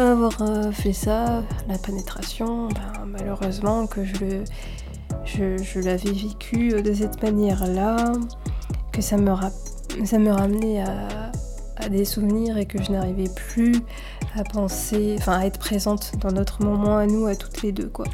avoir 0.00 0.42
euh, 0.42 0.70
fait 0.72 0.92
ça, 0.92 1.42
la 1.68 1.78
pénétration, 1.78 2.68
bah, 2.68 3.04
malheureusement 3.06 3.86
que 3.86 4.04
je, 4.04 4.44
je, 5.24 5.80
l'avais 5.80 6.12
vécu 6.12 6.80
de 6.82 6.92
cette 6.92 7.22
manière-là, 7.22 8.12
que 8.92 9.02
ça 9.02 9.16
me, 9.16 9.32
ça 10.04 10.18
me 10.18 10.30
ramenait 10.30 10.82
à, 10.82 11.30
à 11.76 11.88
des 11.88 12.04
souvenirs 12.04 12.56
et 12.58 12.66
que 12.66 12.82
je 12.82 12.92
n'arrivais 12.92 13.30
plus 13.34 13.76
à 14.34 14.44
penser, 14.44 15.16
enfin 15.18 15.38
à 15.38 15.46
être 15.46 15.58
présente 15.58 16.12
dans 16.20 16.32
notre 16.32 16.62
moment 16.62 16.96
à 16.96 17.06
nous, 17.06 17.26
à 17.26 17.36
toutes 17.36 17.62
les 17.62 17.72
deux, 17.72 17.88
quoi. 17.88 18.06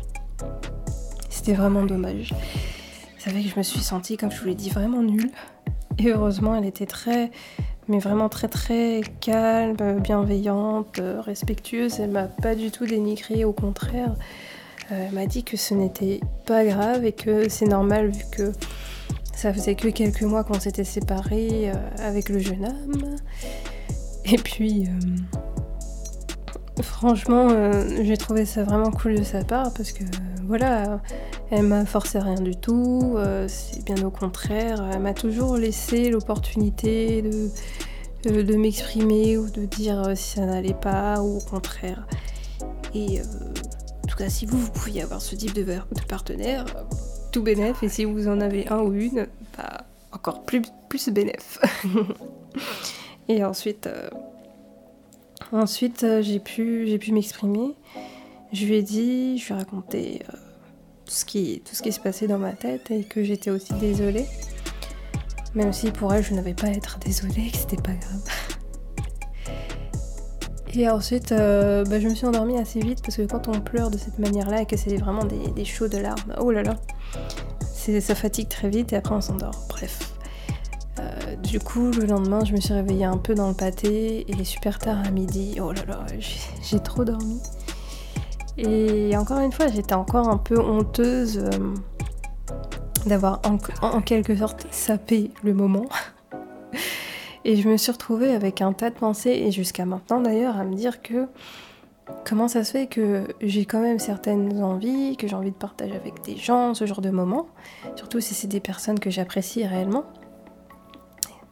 C'était 1.28 1.54
vraiment 1.54 1.84
dommage. 1.84 2.34
C'est 3.18 3.30
vrai 3.30 3.42
que 3.42 3.48
je 3.48 3.56
me 3.56 3.62
suis 3.62 3.80
sentie, 3.80 4.16
comme 4.16 4.30
je 4.30 4.40
vous 4.40 4.46
l'ai 4.46 4.54
dit, 4.54 4.70
vraiment 4.70 5.02
nulle. 5.02 5.30
Et 5.98 6.10
heureusement, 6.10 6.54
elle 6.54 6.64
était 6.64 6.86
très, 6.86 7.30
mais 7.88 7.98
vraiment 7.98 8.28
très 8.28 8.48
très 8.48 9.02
calme, 9.20 10.00
bienveillante, 10.00 11.00
respectueuse. 11.20 12.00
Elle 12.00 12.10
m'a 12.10 12.24
pas 12.24 12.54
du 12.54 12.70
tout 12.70 12.86
dénigré, 12.86 13.44
au 13.44 13.52
contraire. 13.52 14.14
Euh, 14.90 15.06
elle 15.06 15.14
m'a 15.14 15.26
dit 15.26 15.44
que 15.44 15.56
ce 15.56 15.74
n'était 15.74 16.20
pas 16.46 16.64
grave 16.64 17.04
et 17.04 17.12
que 17.12 17.48
c'est 17.48 17.66
normal 17.66 18.10
vu 18.10 18.24
que 18.30 18.52
ça 19.34 19.52
faisait 19.52 19.74
que 19.74 19.88
quelques 19.88 20.22
mois 20.22 20.44
qu'on 20.44 20.60
s'était 20.60 20.84
séparés 20.84 21.70
euh, 21.70 21.74
avec 21.98 22.28
le 22.28 22.38
jeune 22.38 22.64
homme. 22.64 23.16
Et 24.24 24.36
puis, 24.36 24.86
euh, 24.86 26.82
franchement, 26.82 27.48
j'ai 28.02 28.16
trouvé 28.16 28.44
ça 28.44 28.62
vraiment 28.62 28.90
cool 28.90 29.16
de 29.16 29.24
sa 29.24 29.42
part 29.42 29.72
parce 29.74 29.92
que 29.92 30.04
voilà, 30.44 31.00
elle 31.50 31.66
m'a 31.66 31.84
forcé 31.84 32.18
rien 32.18 32.40
du 32.40 32.56
tout, 32.56 33.14
euh, 33.16 33.46
c'est 33.48 33.84
bien 33.84 34.02
au 34.04 34.10
contraire, 34.10 34.88
elle 34.92 35.00
m'a 35.00 35.14
toujours 35.14 35.56
laissé 35.56 36.10
l'opportunité 36.10 37.22
de, 37.22 38.42
de 38.42 38.56
m'exprimer 38.56 39.36
ou 39.36 39.50
de 39.50 39.66
dire 39.66 40.02
euh, 40.02 40.14
si 40.14 40.36
ça 40.36 40.46
n'allait 40.46 40.74
pas 40.74 41.20
ou 41.20 41.38
au 41.38 41.40
contraire. 41.40 42.06
Et 42.94 43.20
euh, 43.20 43.24
en 44.04 44.06
tout 44.06 44.16
cas, 44.16 44.28
si 44.28 44.46
vous, 44.46 44.58
vous 44.58 44.70
pouviez 44.70 45.02
avoir 45.02 45.20
ce 45.20 45.34
type 45.34 45.54
de, 45.54 45.62
de 45.62 46.02
partenaire, 46.08 46.64
euh, 46.76 46.82
tout 47.32 47.42
bénef, 47.42 47.82
et 47.82 47.88
si 47.88 48.04
vous 48.04 48.28
en 48.28 48.40
avez 48.40 48.68
un 48.68 48.80
ou 48.80 48.92
une, 48.92 49.26
bah, 49.56 49.84
encore 50.12 50.42
plus, 50.42 50.62
plus 50.88 51.08
bénef. 51.08 51.58
et 53.28 53.44
ensuite, 53.44 53.86
euh, 53.86 54.08
ensuite 55.50 56.04
euh, 56.04 56.22
j'ai 56.22 56.38
pu, 56.38 56.96
pu 57.00 57.12
m'exprimer. 57.12 57.74
Je 58.52 58.66
lui 58.66 58.74
ai 58.74 58.82
dit, 58.82 59.38
je 59.38 59.46
lui 59.46 59.54
ai 59.54 59.56
raconté 59.56 60.22
euh, 60.28 60.36
tout 61.04 61.12
ce 61.12 61.24
qui, 61.24 61.62
tout 61.64 61.74
ce 61.74 61.82
qui 61.82 61.92
se 61.92 62.00
passait 62.00 62.26
dans 62.26 62.38
ma 62.38 62.52
tête 62.52 62.90
et 62.90 63.04
que 63.04 63.22
j'étais 63.22 63.50
aussi 63.50 63.72
désolée. 63.74 64.26
Même 65.54 65.72
si 65.72 65.90
pour 65.90 66.12
elle, 66.14 66.24
je 66.24 66.34
n'avais 66.34 66.54
pas 66.54 66.68
à 66.68 66.70
être 66.70 66.98
désolée, 66.98 67.50
que 67.50 67.58
c'était 67.58 67.82
pas 67.82 67.92
grave. 67.92 68.22
Et 70.74 70.88
ensuite, 70.88 71.32
euh, 71.32 71.84
bah, 71.84 72.00
je 72.00 72.08
me 72.08 72.14
suis 72.14 72.26
endormie 72.26 72.56
assez 72.56 72.80
vite 72.80 73.02
parce 73.02 73.18
que 73.18 73.22
quand 73.22 73.48
on 73.48 73.60
pleure 73.60 73.90
de 73.90 73.98
cette 73.98 74.18
manière-là 74.18 74.62
et 74.62 74.66
que 74.66 74.78
c'est 74.78 74.96
vraiment 74.96 75.24
des, 75.24 75.50
des 75.50 75.64
de 75.64 75.98
larmes, 75.98 76.34
oh 76.40 76.50
là 76.50 76.62
là, 76.62 76.76
ça 78.00 78.14
fatigue 78.14 78.48
très 78.48 78.70
vite 78.70 78.92
et 78.94 78.96
après 78.96 79.14
on 79.14 79.20
s'endort. 79.20 79.66
Bref. 79.68 80.14
Euh, 80.98 81.36
du 81.36 81.58
coup, 81.58 81.90
le 81.90 82.06
lendemain, 82.06 82.44
je 82.44 82.52
me 82.52 82.60
suis 82.60 82.72
réveillée 82.72 83.04
un 83.04 83.18
peu 83.18 83.34
dans 83.34 83.48
le 83.48 83.54
pâté 83.54 84.24
et 84.30 84.44
super 84.44 84.78
tard 84.78 84.98
à 85.04 85.10
midi. 85.10 85.58
Oh 85.60 85.72
là 85.72 85.84
là, 85.86 86.06
j'ai 86.62 86.80
trop 86.80 87.04
dormi. 87.04 87.40
Et 88.58 89.16
encore 89.16 89.40
une 89.40 89.52
fois, 89.52 89.68
j'étais 89.68 89.94
encore 89.94 90.28
un 90.28 90.36
peu 90.36 90.60
honteuse 90.60 91.38
euh, 91.38 91.74
d'avoir 93.06 93.40
en, 93.82 94.00
quelque 94.02 94.36
sorte 94.36 94.66
sapé 94.70 95.30
le 95.42 95.54
moment. 95.54 95.86
Et 97.44 97.56
je 97.56 97.68
me 97.68 97.76
suis 97.76 97.90
retrouvée 97.90 98.34
avec 98.34 98.60
un 98.60 98.72
tas 98.72 98.90
de 98.90 98.94
pensées, 98.94 99.30
et 99.30 99.50
jusqu'à 99.50 99.84
maintenant 99.84 100.20
d'ailleurs, 100.20 100.56
à 100.58 100.64
me 100.64 100.76
dire 100.76 101.02
que 101.02 101.26
comment 102.24 102.46
ça 102.46 102.62
se 102.62 102.70
fait 102.70 102.86
que 102.86 103.24
j'ai 103.40 103.64
quand 103.64 103.80
même 103.80 103.98
certaines 103.98 104.62
envies, 104.62 105.16
que 105.16 105.26
j'ai 105.26 105.34
envie 105.34 105.50
de 105.50 105.56
partager 105.56 105.96
avec 105.96 106.22
des 106.24 106.36
gens, 106.36 106.72
ce 106.74 106.86
genre 106.86 107.00
de 107.00 107.10
moments, 107.10 107.48
surtout 107.96 108.20
si 108.20 108.34
c'est 108.34 108.46
des 108.46 108.60
personnes 108.60 109.00
que 109.00 109.10
j'apprécie 109.10 109.66
réellement. 109.66 110.04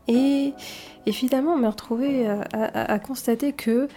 Et, 0.07 0.54
finalement, 1.11 1.57
me 1.57 1.66
retrouver 1.66 2.28
à- 2.28 2.92
à 2.92 2.99
constater 3.00 3.52
que 3.52 3.88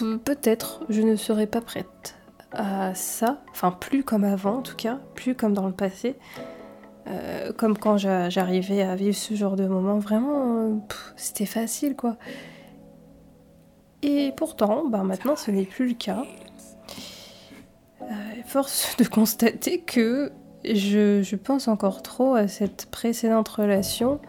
pe- 0.00 0.16
peut-être 0.18 0.80
je 0.88 1.02
ne 1.02 1.14
serais 1.16 1.46
pas 1.46 1.60
prête 1.60 2.16
à 2.52 2.94
ça, 2.94 3.42
enfin 3.52 3.70
plus 3.70 4.02
comme 4.02 4.24
avant 4.24 4.56
en 4.56 4.62
tout 4.62 4.74
cas, 4.76 4.98
plus 5.14 5.34
comme 5.36 5.52
dans 5.54 5.66
le 5.66 5.72
passé, 5.74 6.16
Euh, 7.08 7.52
comme 7.52 7.76
quand 7.78 7.96
j'a- 7.96 8.28
j'arrivais 8.28 8.82
à 8.82 8.94
vivre 8.94 9.16
ce 9.16 9.34
genre 9.34 9.56
de 9.56 9.66
moment, 9.66 9.98
vraiment 9.98 10.58
euh, 10.58 10.74
c'était 11.16 11.46
facile 11.46 11.96
quoi. 11.96 12.16
Et 14.02 14.32
pourtant, 14.36 14.86
bah, 14.86 15.02
maintenant 15.02 15.34
ce 15.34 15.50
n'est 15.50 15.64
plus 15.64 15.88
le 15.88 15.94
cas. 15.94 16.24
Euh, 18.02 18.06
force 18.46 18.96
de 18.98 19.04
constater 19.04 19.80
que 19.80 20.30
je 20.64 21.36
pense 21.36 21.68
encore 21.68 22.02
trop 22.02 22.34
à 22.34 22.48
cette 22.48 22.86
précédente 22.90 23.48
relation. 23.48 24.20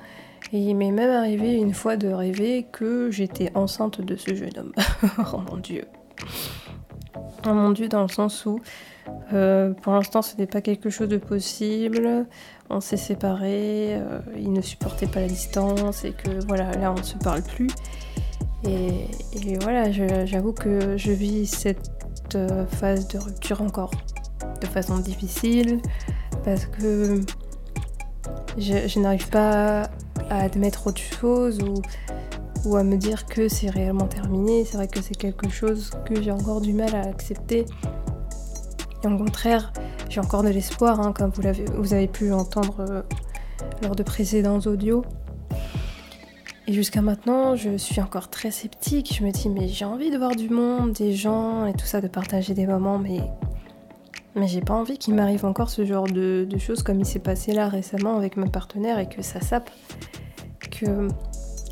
Et 0.54 0.60
il 0.60 0.76
m'est 0.76 0.92
même 0.92 1.12
arrivé 1.12 1.54
une 1.54 1.74
fois 1.74 1.96
de 1.98 2.08
rêver 2.10 2.68
que 2.72 3.10
j'étais 3.12 3.52
enceinte 3.56 4.02
de 4.02 4.16
ce 4.16 4.36
jeune 4.36 4.58
homme. 4.58 4.74
oh 5.34 5.38
mon 5.50 5.58
dieu. 5.58 5.86
Oh 7.48 7.54
mon 7.54 7.72
dieu, 7.72 7.88
dans 7.88 8.04
le 8.04 8.10
sens 8.10 8.46
où 8.46 8.60
euh, 9.34 9.74
pour 9.74 9.94
l'instant 9.94 10.22
ce 10.22 10.36
n'est 10.36 10.48
pas 10.48 10.62
quelque 10.62 10.90
chose 10.90 11.08
de 11.08 11.18
possible. 11.18 12.26
On 12.70 12.80
s'est 12.82 12.98
séparés, 12.98 13.96
euh, 13.96 14.20
il 14.38 14.54
ne 14.54 14.62
supportait 14.62 15.08
pas 15.08 15.22
la 15.22 15.28
distance 15.28 16.06
et 16.06 16.12
que 16.12 16.46
voilà, 16.48 16.72
là 16.74 16.92
on 16.92 16.98
ne 16.98 17.04
se 17.04 17.18
parle 17.18 17.42
plus. 17.42 17.70
Et, 18.64 19.08
voilà, 19.62 19.92
j'avoue 19.92 20.54
que 20.54 20.96
je 20.96 21.12
vis 21.12 21.48
cette 21.48 22.36
euh, 22.36 22.68
phase 22.68 23.08
de 23.08 23.18
rupture 23.18 23.62
encore 23.62 23.92
de 24.60 24.68
façon 24.68 25.00
difficile 25.00 25.82
parce 26.44 26.68
que 26.68 27.22
je, 28.58 28.88
je 28.88 29.00
n'arrive 29.00 29.30
pas 29.30 29.90
admettre 30.38 30.88
autre 30.88 31.02
chose 31.02 31.60
ou, 32.66 32.76
à 32.76 32.84
me 32.84 32.98
dire 32.98 33.26
que 33.26 33.48
c'est 33.48 33.70
réellement 33.70 34.08
terminé. 34.08 34.66
C'est 34.66 34.78
vrai 34.78 34.88
que 34.88 35.02
c'est 35.02 35.16
quelque 35.16 35.50
chose 35.50 35.92
que 36.06 36.22
j'ai 36.22 36.32
encore 36.32 36.62
du 36.62 36.74
mal 36.74 36.94
à 36.96 37.02
accepter. 37.02 37.66
Et 39.04 39.08
au 39.08 39.18
contraire, 39.18 39.74
j'ai 40.10 40.20
encore 40.20 40.44
de 40.44 40.50
l'espoir, 40.50 41.00
hein, 41.00 41.12
comme 41.12 41.32
vous, 41.32 41.42
l'avez, 41.42 41.66
vous 41.76 41.94
avez 41.94 42.08
pu 42.08 42.28
l'entendre 42.28 42.82
euh, 42.82 43.02
lors 43.82 43.96
de 43.96 44.04
précédents 44.04 44.60
audios. 44.60 45.04
Et 46.68 46.74
jusqu'à 46.74 47.02
maintenant, 47.02 47.56
je 47.56 47.78
suis 47.78 48.00
encore 48.00 48.30
très 48.30 48.52
sceptique. 48.52 49.16
Je 49.18 49.26
me 49.26 49.32
dis, 49.32 49.50
mais 49.50 49.68
j'ai 49.68 49.86
envie 49.86 50.12
de 50.12 50.18
voir 50.18 50.36
du 50.36 50.50
monde, 50.50 50.94
des 50.94 51.14
gens 51.14 51.66
et 51.66 51.74
tout 51.74 51.86
ça, 51.86 52.00
de 52.00 52.08
partager 52.08 52.54
des 52.54 52.68
moments, 52.68 53.00
mais 53.00 53.22
Mais 54.36 54.48
j'ai 54.48 54.62
pas 54.62 54.74
envie 54.74 54.98
qu'il 54.98 55.14
m'arrive 55.14 55.46
encore 55.46 55.70
ce 55.70 55.86
genre 55.86 56.06
de, 56.06 56.48
choses 56.58 56.84
comme 56.84 57.00
il 57.00 57.06
s'est 57.06 57.20
passé 57.20 57.52
là 57.54 57.68
récemment 57.68 58.16
avec 58.16 58.38
ma 58.38 58.48
partenaire 58.48 58.98
et 59.00 59.10
que 59.10 59.22
ça 59.22 59.42
sape. 59.42 59.70
Que 60.70 61.10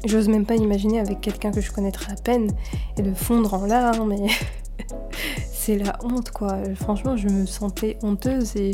j'ose 0.06 0.28
même 0.28 0.46
pas 0.46 0.56
imaginer 0.56 1.00
avec 1.00 1.22
quelqu'un 1.22 1.52
que 1.52 1.62
je 1.62 1.72
connaîtrais 1.72 2.12
à 2.12 2.16
peine 2.16 2.52
et 2.98 3.02
de 3.02 3.14
fondre 3.14 3.54
en 3.54 3.66
larmes. 3.66 4.12
Et 4.12 4.28
c'est 5.52 5.78
la 5.78 5.98
honte 6.04 6.32
quoi. 6.32 6.58
Franchement, 6.76 7.16
je 7.16 7.30
me 7.30 7.46
sentais 7.46 7.98
honteuse 8.04 8.58
et, 8.58 8.72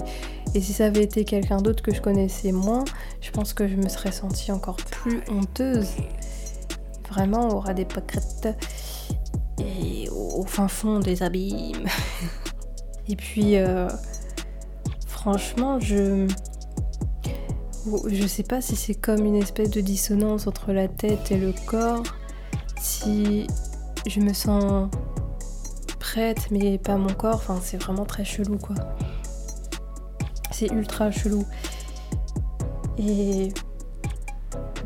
et 0.55 0.61
si 0.61 0.73
ça 0.73 0.85
avait 0.85 1.03
été 1.03 1.23
quelqu'un 1.23 1.57
d'autre 1.57 1.83
que 1.83 1.93
je 1.93 2.01
connaissais 2.01 2.51
moins, 2.51 2.85
je 3.21 3.29
pense 3.29 3.53
que 3.53 3.67
je 3.67 3.75
me 3.75 3.87
serais 3.87 4.11
sentie 4.11 4.51
encore 4.51 4.77
plus 4.77 5.21
honteuse. 5.29 5.89
Vraiment, 7.09 7.49
aura 7.49 7.75
des 7.75 7.85
pâquerettes 7.85 8.57
et 9.59 10.09
au 10.09 10.43
fin 10.43 10.67
fond 10.67 10.99
des 10.99 11.21
abîmes. 11.21 11.87
Et 13.07 13.15
puis, 13.15 13.57
euh, 13.57 13.87
franchement, 15.07 15.79
je. 15.79 16.27
Je 18.07 18.25
sais 18.25 18.41
pas 18.41 18.61
si 18.61 18.75
c'est 18.75 18.95
comme 18.95 19.25
une 19.25 19.35
espèce 19.35 19.69
de 19.69 19.79
dissonance 19.79 20.47
entre 20.47 20.71
la 20.73 20.87
tête 20.87 21.31
et 21.31 21.37
le 21.37 21.53
corps. 21.67 22.01
Si 22.81 23.45
je 24.07 24.21
me 24.21 24.33
sens 24.33 24.89
prête, 25.99 26.49
mais 26.49 26.79
pas 26.79 26.97
mon 26.97 27.13
corps. 27.13 27.35
Enfin, 27.35 27.59
c'est 27.61 27.77
vraiment 27.77 28.05
très 28.05 28.25
chelou, 28.25 28.57
quoi. 28.57 28.75
C'est 30.51 30.71
ultra 30.71 31.11
chelou. 31.11 31.45
Et 32.97 33.53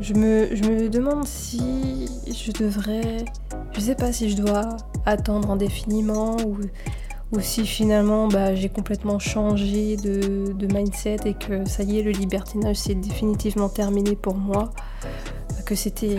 je 0.00 0.14
me, 0.14 0.54
je 0.54 0.64
me 0.64 0.88
demande 0.88 1.26
si 1.26 2.08
je 2.26 2.52
devrais. 2.52 3.24
Je 3.72 3.80
sais 3.80 3.94
pas 3.94 4.12
si 4.12 4.30
je 4.30 4.36
dois 4.36 4.76
attendre 5.06 5.50
indéfiniment 5.50 6.36
ou 6.46 6.58
ou 7.32 7.40
si 7.40 7.64
finalement 7.64 8.28
bah, 8.28 8.54
j'ai 8.54 8.68
complètement 8.68 9.18
changé 9.18 9.96
de, 9.96 10.66
mindset 10.72 11.16
et 11.24 11.34
que 11.34 11.68
ça 11.68 11.82
y 11.82 11.98
est, 11.98 12.02
le 12.02 12.10
libertinage 12.10 12.76
c'est 12.76 12.94
définitivement 12.94 13.68
terminé 13.68 14.16
pour 14.16 14.34
moi, 14.34 14.70
que 15.64 15.74
c'était 15.74 16.16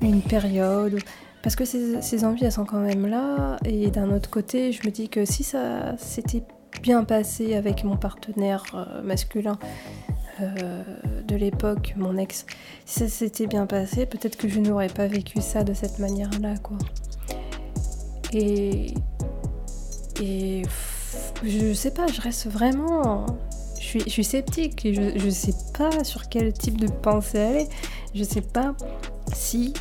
une, 0.00 0.22
période. 0.22 0.98
Parce 1.42 1.56
que 1.56 1.64
ces, 1.64 2.24
envies, 2.24 2.44
elles 2.44 2.52
sont 2.52 2.64
quand 2.64 2.80
même 2.80 3.06
là. 3.06 3.56
Et 3.64 3.90
d'un 3.90 4.10
autre 4.10 4.28
côté, 4.28 4.72
je 4.72 4.86
me 4.86 4.90
dis 4.90 5.08
que 5.08 5.24
si 5.24 5.42
ça 5.44 5.96
s'était 5.96 6.42
bien 6.82 7.04
passé 7.04 7.54
avec 7.54 7.84
mon 7.84 7.96
partenaire 7.96 8.64
euh, 8.74 9.02
masculin 9.02 9.58
euh, 10.40 10.82
de 11.26 11.36
l'époque, 11.36 11.94
mon 11.96 12.16
ex, 12.16 12.46
si 12.84 13.00
ça 13.00 13.08
s'était 13.08 13.46
bien 13.46 13.66
passé, 13.66 14.06
peut-être 14.06 14.36
que 14.36 14.48
je 14.48 14.60
n'aurais 14.60 14.88
pas 14.88 15.06
vécu 15.06 15.40
ça 15.40 15.64
de 15.64 15.74
cette 15.74 15.98
manière-là, 15.98 16.54
quoi. 16.62 16.78
Et 18.32 18.94
et 20.20 20.62
je 21.42 21.72
sais 21.72 21.90
pas, 21.90 22.06
je 22.06 22.20
reste 22.20 22.46
vraiment. 22.46 23.26
Je 23.80 24.08
suis, 24.08 24.24
sceptique 24.24 24.84
et 24.84 24.92
je, 24.92 25.18
je 25.18 25.30
sais 25.30 25.54
pas 25.76 26.02
sur 26.04 26.28
quel 26.28 26.52
type 26.52 26.78
de 26.78 26.88
pensée 26.88 27.38
aller. 27.38 27.68
Je 28.14 28.24
sais 28.24 28.40
pas 28.42 28.74
si 29.32 29.72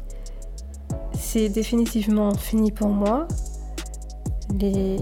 c'est 1.14 1.50
définitivement 1.50 2.34
fini 2.36 2.72
pour 2.72 2.90
moi. 2.90 3.28
Les, 4.60 4.98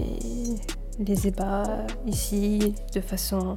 les 0.98 1.28
ébats 1.28 1.86
ici, 2.06 2.74
de 2.94 3.00
façon. 3.00 3.54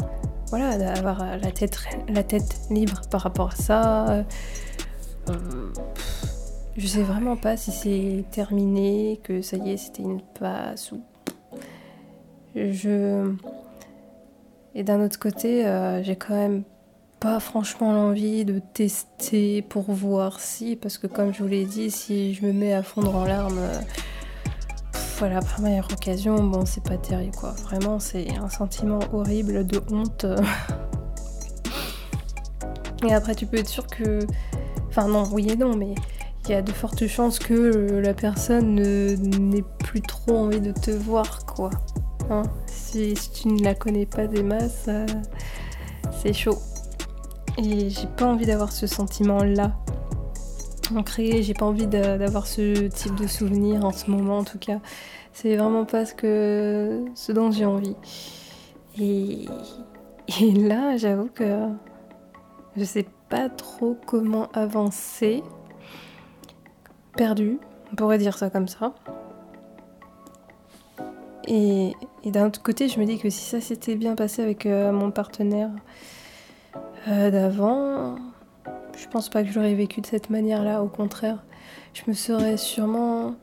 Voilà, 0.50 0.78
d'avoir 0.78 1.38
la 1.38 1.52
tête, 1.52 1.80
la 2.08 2.24
tête 2.24 2.60
libre 2.70 3.02
par 3.10 3.22
rapport 3.22 3.52
à 3.54 3.56
ça. 3.56 4.10
Euh, 4.10 4.24
je 6.76 6.88
sais 6.88 7.04
vraiment 7.04 7.36
pas 7.36 7.58
si 7.58 7.72
c'est 7.72 8.26
terminé, 8.32 9.20
que 9.24 9.42
ça 9.42 9.58
y 9.58 9.72
est, 9.72 9.78
c'était 9.78 10.04
une 10.04 10.22
passe 10.22 10.92
ou 10.92 11.02
je... 12.56 13.34
Et 14.76 14.84
d'un 14.84 15.04
autre 15.04 15.20
côté, 15.20 15.66
euh, 15.66 16.04
j'ai 16.04 16.16
quand 16.16 16.36
même 16.36 16.64
pas 17.20 17.40
franchement 17.40 17.92
l'envie 17.92 18.46
de 18.46 18.62
tester 18.74 19.62
pour 19.62 19.92
voir 19.92 20.40
si, 20.40 20.76
parce 20.76 20.98
que 20.98 21.08
comme 21.08 21.34
je 21.34 21.44
vous 21.44 21.50
l'ai 21.50 21.66
dit, 21.66 21.92
si 21.92 22.34
je 22.34 22.46
me 22.46 22.54
mets 22.54 22.74
à 22.74 22.84
fondre 22.84 23.16
en 23.16 23.26
larmes, 23.26 23.60
euh, 23.60 23.80
voilà, 25.18 25.42
première 25.42 25.88
occasion, 25.92 26.42
bon, 26.44 26.66
c'est 26.66 26.84
pas 26.84 26.98
terrible 26.98 27.36
quoi. 27.36 27.52
Vraiment, 27.64 28.00
c'est 28.00 28.30
un 28.38 28.50
sentiment 28.50 29.00
horrible 29.12 29.68
de 29.68 29.82
honte. 29.92 30.26
et 33.08 33.14
après, 33.14 33.36
tu 33.36 33.46
peux 33.46 33.58
être 33.58 33.68
sûr 33.68 33.86
que. 33.88 34.20
Enfin, 34.88 35.08
non, 35.08 35.28
oui 35.32 35.52
et 35.52 35.58
non, 35.58 35.76
mais 35.76 35.94
il 36.46 36.52
y 36.52 36.54
a 36.54 36.62
de 36.62 36.72
fortes 36.72 37.06
chances 37.06 37.38
que 37.38 38.00
la 38.04 38.14
personne 38.14 38.76
n'ait 38.76 39.64
plus 39.80 40.02
trop 40.02 40.38
envie 40.38 40.62
de 40.62 40.72
te 40.72 40.90
voir 40.90 41.46
quoi. 41.46 41.70
Hein. 42.30 42.44
si, 42.68 43.14
tu 43.34 43.48
ne 43.48 43.64
la 43.64 43.76
connais 43.76 44.06
pas 44.06 44.28
des 44.28 44.44
masses, 44.44 44.86
euh, 44.88 45.06
c'est 46.22 46.34
chaud. 46.34 46.58
Et 47.58 47.90
j'ai 47.90 48.08
pas 48.08 48.26
envie 48.26 48.46
d'avoir 48.46 48.72
ce 48.72 48.88
sentiment-là 48.88 49.74
ancré, 50.96 51.44
j'ai 51.44 51.54
pas 51.54 51.66
envie 51.66 51.88
d'avoir 51.88 52.48
ce 52.48 52.88
type 52.88 53.16
de 53.16 53.28
souvenir 53.28 53.86
en 53.86 53.92
ce 53.92 54.10
moment 54.10 54.40
en 54.40 54.44
tout 54.44 54.58
cas. 54.58 54.80
C'est 55.34 55.56
vraiment 55.56 55.86
pas 55.86 56.06
ce, 56.06 56.14
que, 56.14 57.06
ce 57.16 57.32
dont 57.32 57.52
j'ai 57.52 57.66
envie. 57.66 57.96
Et, 59.00 59.46
et 60.42 60.52
là, 60.52 60.98
j'avoue 60.98 61.30
que 61.34 61.68
je 62.76 62.84
sais 62.84 63.06
pas 63.30 63.50
trop 63.50 63.98
comment 64.06 64.50
avancer. 64.54 65.44
Perdu, 67.16 67.60
on 67.92 67.96
pourrait 67.96 68.18
dire 68.18 68.38
ça 68.38 68.50
comme 68.50 68.68
ça. 68.68 68.94
Et, 71.50 71.96
d'un 72.26 72.48
autre 72.48 72.62
côté, 72.62 72.88
je 72.88 73.00
me 73.00 73.06
dis 73.06 73.18
que 73.18 73.30
si 73.30 73.44
ça 73.44 73.60
s'était 73.60 73.96
bien 73.96 74.16
passé 74.16 74.44
avec 74.44 74.66
euh, 74.66 74.92
mon 74.92 75.10
partenaire 75.10 75.72
euh, 77.08 77.32
d'avant, 77.32 78.16
je 78.96 79.08
pense 79.08 79.30
pas 79.30 79.44
que 79.44 79.52
j'aurais 79.52 79.74
vécu 79.74 80.00
de 80.02 80.06
cette 80.06 80.30
manière-là. 80.30 80.84
Au 80.84 80.88
contraire, 80.88 81.44
je 81.94 82.04
me 82.08 82.14
serais 82.14 82.58
sûrement 82.58 83.36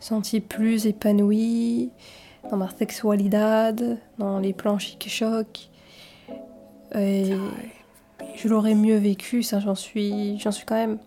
sentie 0.00 0.40
plus 0.40 0.86
épanouie 0.86 1.92
dans 2.50 2.56
ma 2.56 2.68
sexualité, 2.68 3.72
dans 4.18 4.40
les 4.40 4.52
plans 4.52 4.78
chic-choc. 4.78 5.70
Et 6.96 7.32
je 8.34 8.48
l'aurais 8.48 8.74
mieux 8.74 8.96
vécu, 8.96 9.42
ça 9.42 9.60
j'en 9.60 9.74
suis, 9.74 10.38
j'en 10.40 10.50
suis 10.50 10.66
quand 10.66 10.74
même 10.74 10.98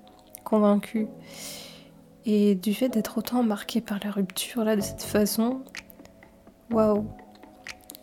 convaincue. 0.43 1.07
Et 2.25 2.55
du 2.55 2.73
fait 2.73 2.89
d'être 2.89 3.17
autant 3.17 3.43
marquée 3.43 3.81
par 3.81 3.99
la 4.03 4.11
rupture 4.11 4.63
là 4.63 4.75
de 4.75 4.81
cette 4.81 5.03
façon, 5.03 5.61
Waouh. 6.71 7.05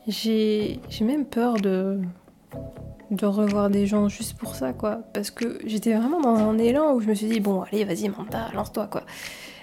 J'ai 0.06 0.80
même 1.00 1.24
peur 1.24 1.54
de 1.54 2.00
de 3.10 3.26
revoir 3.26 3.70
des 3.70 3.86
gens 3.86 4.08
juste 4.08 4.34
pour 4.34 4.54
ça, 4.54 4.72
quoi. 4.72 5.00
Parce 5.12 5.30
que 5.30 5.58
j'étais 5.66 5.94
vraiment 5.94 6.20
dans 6.20 6.36
un 6.36 6.58
élan 6.58 6.94
où 6.94 7.00
je 7.00 7.08
me 7.08 7.14
suis 7.14 7.28
dit, 7.28 7.40
bon, 7.40 7.62
allez, 7.62 7.84
vas-y, 7.84 8.08
Manta, 8.08 8.48
lance-toi, 8.54 8.88
quoi. 8.88 9.02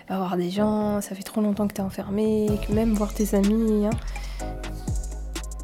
Va 0.09 0.17
voir 0.17 0.37
des 0.37 0.49
gens, 0.49 1.01
ça 1.01 1.15
fait 1.15 1.23
trop 1.23 1.41
longtemps 1.41 1.67
que 1.67 1.73
t'es 1.73 1.81
enfermé, 1.81 2.47
même 2.69 2.93
voir 2.93 3.13
tes 3.13 3.35
amis. 3.35 3.85
Hein. 3.85 3.91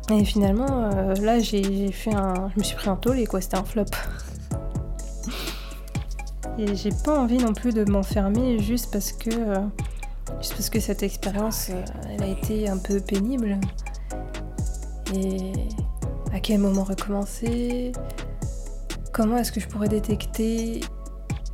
Et 0.09 0.23
finalement, 0.23 0.89
euh, 0.93 1.13
là, 1.15 1.39
j'ai 1.39 1.91
fait 1.91 2.13
un. 2.13 2.49
Je 2.53 2.59
me 2.59 2.63
suis 2.63 2.75
pris 2.75 2.89
un 2.89 2.95
tollé, 2.95 3.25
quoi, 3.25 3.41
c'était 3.41 3.57
un 3.57 3.63
flop. 3.63 3.85
Et 6.57 6.75
j'ai 6.75 6.91
pas 7.03 7.19
envie 7.19 7.37
non 7.37 7.53
plus 7.53 7.73
de 7.73 7.89
m'enfermer 7.89 8.59
juste 8.59 8.91
parce 8.91 9.11
que. 9.11 9.29
Euh, 9.31 9.59
Juste 10.35 10.53
parce 10.53 10.69
que 10.69 10.79
cette 10.79 11.03
expérience, 11.03 11.69
euh, 11.71 11.83
elle 12.09 12.23
a 12.23 12.27
été 12.27 12.67
un 12.69 12.77
peu 12.77 12.99
pénible. 12.99 13.57
Et 15.15 15.53
à 16.33 16.39
quel 16.39 16.59
moment 16.59 16.83
recommencer? 16.83 17.91
Comment 19.13 19.37
est-ce 19.37 19.51
que 19.51 19.59
je 19.59 19.67
pourrais 19.67 19.87
détecter 19.87 20.81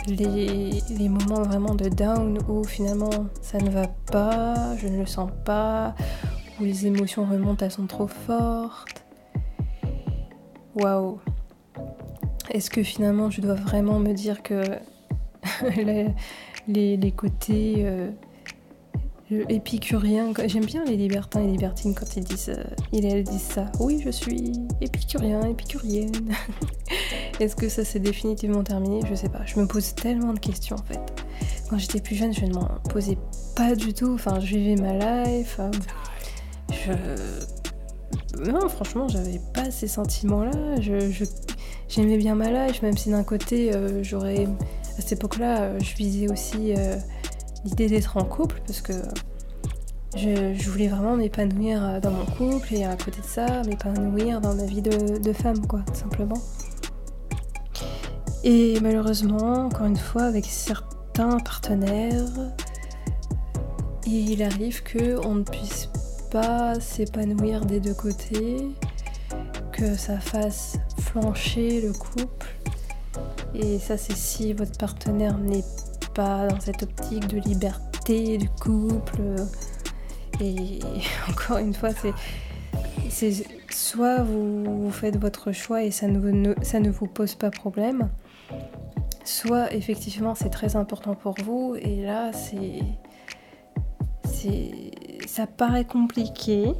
les, 0.07 0.81
les, 0.89 1.07
moments 1.07 1.43
vraiment 1.43 1.75
de 1.75 1.87
down 1.87 2.37
où 2.49 2.63
finalement 2.65 3.27
ça 3.41 3.57
ne 3.59 3.69
va 3.69 3.87
pas, 4.11 4.75
je 4.77 4.87
ne 4.87 4.97
le 4.97 5.05
sens 5.05 5.31
pas, 5.45 5.95
où 6.59 6.63
les 6.63 6.87
émotions 6.87 7.25
remontent, 7.25 7.63
elles 7.65 7.71
sont 7.71 7.87
trop 7.87 8.07
fortes? 8.07 9.05
Waouh. 10.75 11.19
Est-ce 12.49 12.69
que 12.69 12.83
finalement 12.83 13.29
je 13.29 13.39
dois 13.39 13.55
vraiment 13.55 13.99
me 13.99 14.13
dire 14.13 14.43
que 14.43 14.63
les, 16.67 16.97
les, 16.97 17.11
côtés... 17.11 17.75
Euh, 17.85 18.11
épicurien. 19.49 20.33
J'aime 20.45 20.65
bien 20.65 20.83
les 20.85 20.95
libertins 20.95 21.41
et 21.41 21.47
libertines 21.47 21.93
quand 21.95 22.15
ils 22.15 22.23
disent, 22.23 22.49
euh, 22.49 22.63
ils 22.91 23.05
elles 23.05 23.23
disent 23.23 23.41
ça. 23.41 23.71
Oui, 23.79 24.01
je 24.03 24.09
suis 24.09 24.53
épicurien, 24.81 25.41
épicurienne. 25.41 26.11
Est-ce 27.39 27.55
que 27.55 27.69
ça 27.69 27.83
s'est 27.83 27.99
définitivement 27.99 28.63
terminé? 28.63 29.01
Je 29.09 29.15
sais 29.15 29.29
pas. 29.29 29.45
Je 29.45 29.59
me 29.59 29.67
pose 29.67 29.95
tellement 29.95 30.33
de 30.33 30.39
questions 30.39 30.75
en 30.75 30.83
fait. 30.83 30.99
Quand 31.69 31.77
j'étais 31.77 31.99
plus 31.99 32.15
jeune, 32.15 32.33
je 32.33 32.45
ne 32.45 32.53
m'en 32.53 32.67
posais 32.89 33.17
pas 33.55 33.75
du 33.75 33.93
tout. 33.93 34.13
Enfin, 34.13 34.39
je 34.39 34.55
vivais 34.55 34.81
ma 34.81 35.23
life. 35.25 35.59
Euh, 35.59 35.71
je. 36.71 38.51
Non, 38.51 38.67
franchement, 38.69 39.07
j'avais 39.07 39.39
pas 39.53 39.71
ces 39.71 39.87
sentiments-là. 39.87 40.79
Je, 40.81 41.25
j'aimais 41.87 42.17
bien 42.17 42.35
ma 42.35 42.67
life, 42.67 42.81
même 42.81 42.97
si 42.97 43.09
d'un 43.09 43.23
côté, 43.23 43.73
euh, 43.73 44.03
j'aurais. 44.03 44.47
À 44.97 45.01
cette 45.01 45.13
époque-là, 45.13 45.79
je 45.79 45.95
visais 45.95 46.31
aussi 46.31 46.73
l'idée 47.65 47.87
d'être 47.87 48.17
en 48.17 48.23
couple 48.23 48.61
parce 48.65 48.81
que 48.81 48.93
je, 50.15 50.69
voulais 50.69 50.87
vraiment 50.87 51.15
m'épanouir 51.15 51.83
euh, 51.83 51.99
dans 51.99 52.11
mon 52.11 52.25
couple 52.25 52.75
et 52.75 52.85
à 52.85 52.95
côté 52.95 53.21
de 53.21 53.25
ça, 53.25 53.63
m'épanouir 53.63 54.41
dans 54.41 54.53
ma 54.53 54.65
vie 54.65 54.81
de, 54.81 55.33
femme, 55.33 55.65
quoi, 55.65 55.81
tout 55.87 55.95
simplement. 55.95 56.41
Et 58.43 58.79
malheureusement, 58.81 59.65
encore 59.65 59.87
une 59.87 59.97
fois, 59.97 60.23
avec 60.23 60.45
certains 60.45 61.39
partenaires, 61.39 62.29
il 64.05 64.43
arrive 64.43 64.83
qu'on 64.83 65.35
ne 65.35 65.43
puisse 65.43 65.89
pas 66.29 66.79
s'épanouir 66.79 67.65
des 67.65 67.79
deux 67.79 67.93
côtés, 67.93 68.57
que 69.71 69.95
ça 69.95 70.19
fasse 70.19 70.77
flancher 70.99 71.81
le 71.81 71.93
couple. 71.93 72.47
Et 73.55 73.79
ça, 73.79 73.97
c'est 73.97 74.15
si 74.15 74.53
votre 74.53 74.77
partenaire 74.77 75.37
n'est 75.39 75.63
pas 76.13 76.47
dans 76.47 76.59
cette 76.59 76.83
optique 76.83 77.27
de 77.27 77.39
liberté 77.39 78.37
du 78.37 78.49
couple 78.49 79.35
et 80.41 80.79
encore 81.29 81.57
une 81.57 81.73
fois, 81.73 81.89
c'est 83.09 83.33
soit 83.69 84.23
vous, 84.23 84.89
faites 84.91 85.17
votre 85.17 85.51
choix 85.51 85.83
et 85.83 85.91
ça 85.91 86.07
ne, 86.07 86.53
ça 86.61 86.79
ne 86.79 86.89
vous 86.89 87.07
pose 87.07 87.35
pas 87.35 87.49
problème, 87.49 88.09
soit 89.23 89.73
effectivement 89.73 90.35
c'est 90.35 90.49
très 90.49 90.75
important 90.75 91.15
pour 91.15 91.35
vous 91.43 91.75
et 91.79 92.03
là 92.03 92.31
c'est 92.33 92.81
ça 95.25 95.47
paraît 95.47 95.85
compliqué, 95.85 96.73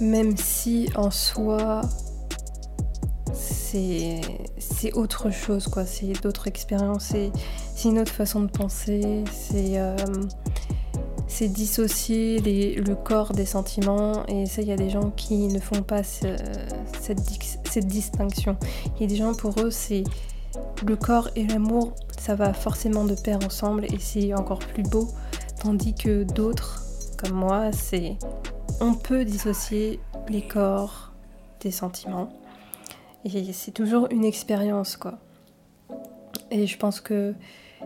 même 0.00 0.36
si 0.36 0.88
en 0.96 1.10
soi 1.10 1.82
c'est 4.58 4.92
autre 4.94 5.30
chose 5.30 5.68
quoi, 5.68 5.84
c'est 5.84 6.12
d'autres 6.22 6.46
expériences, 6.46 7.12
c'est 7.74 7.88
une 7.88 7.98
autre 7.98 8.12
façon 8.12 8.40
de 8.40 8.50
penser, 8.50 9.24
c'est 9.30 9.78
euh, 9.78 9.96
dissocier 11.40 12.40
le 12.40 12.94
corps 12.94 13.32
des 13.32 13.44
sentiments. 13.44 14.24
Et 14.26 14.46
ça 14.46 14.62
il 14.62 14.68
y 14.68 14.72
a 14.72 14.76
des 14.76 14.90
gens 14.90 15.10
qui 15.10 15.48
ne 15.48 15.58
font 15.58 15.82
pas 15.82 16.02
cette, 16.02 17.20
distinction. 17.86 18.56
Il 18.96 19.02
y 19.02 19.04
a 19.04 19.08
des 19.08 19.16
gens 19.16 19.34
pour 19.34 19.60
eux 19.60 19.70
c'est 19.70 20.04
le 20.84 20.96
corps 20.96 21.28
et 21.36 21.46
l'amour 21.46 21.94
ça 22.18 22.34
va 22.34 22.52
forcément 22.52 23.04
de 23.04 23.14
pair 23.14 23.38
ensemble 23.44 23.84
et 23.84 23.98
c'est 23.98 24.34
encore 24.34 24.60
plus 24.60 24.82
beau. 24.82 25.08
Tandis 25.62 25.94
que 25.94 26.24
d'autres 26.24 26.82
comme 27.18 27.36
moi 27.36 27.70
c'est 27.72 28.16
on 28.80 28.94
peut 28.94 29.24
dissocier 29.24 30.00
les 30.28 30.42
corps 30.42 31.12
des 31.60 31.70
sentiments 31.70 32.30
et 33.24 33.52
c'est 33.52 33.72
toujours 33.72 34.08
une 34.10 34.24
expérience 34.24 34.96
quoi. 34.96 35.18
Et 36.50 36.66
je 36.66 36.78
pense 36.78 37.00
que 37.00 37.34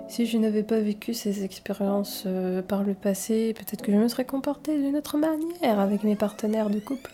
si 0.08 0.26
je 0.26 0.38
n'avais 0.38 0.62
pas 0.62 0.80
vécu 0.80 1.14
ces 1.14 1.44
expériences 1.44 2.24
euh, 2.26 2.62
par 2.62 2.82
le 2.82 2.94
passé, 2.94 3.54
peut-être 3.54 3.82
que 3.82 3.92
je 3.92 3.96
me 3.96 4.08
serais 4.08 4.24
comportée 4.24 4.76
d'une 4.78 4.96
autre 4.96 5.18
manière 5.18 5.80
avec 5.80 6.04
mes 6.04 6.16
partenaires 6.16 6.70
de 6.70 6.78
couple. 6.78 7.12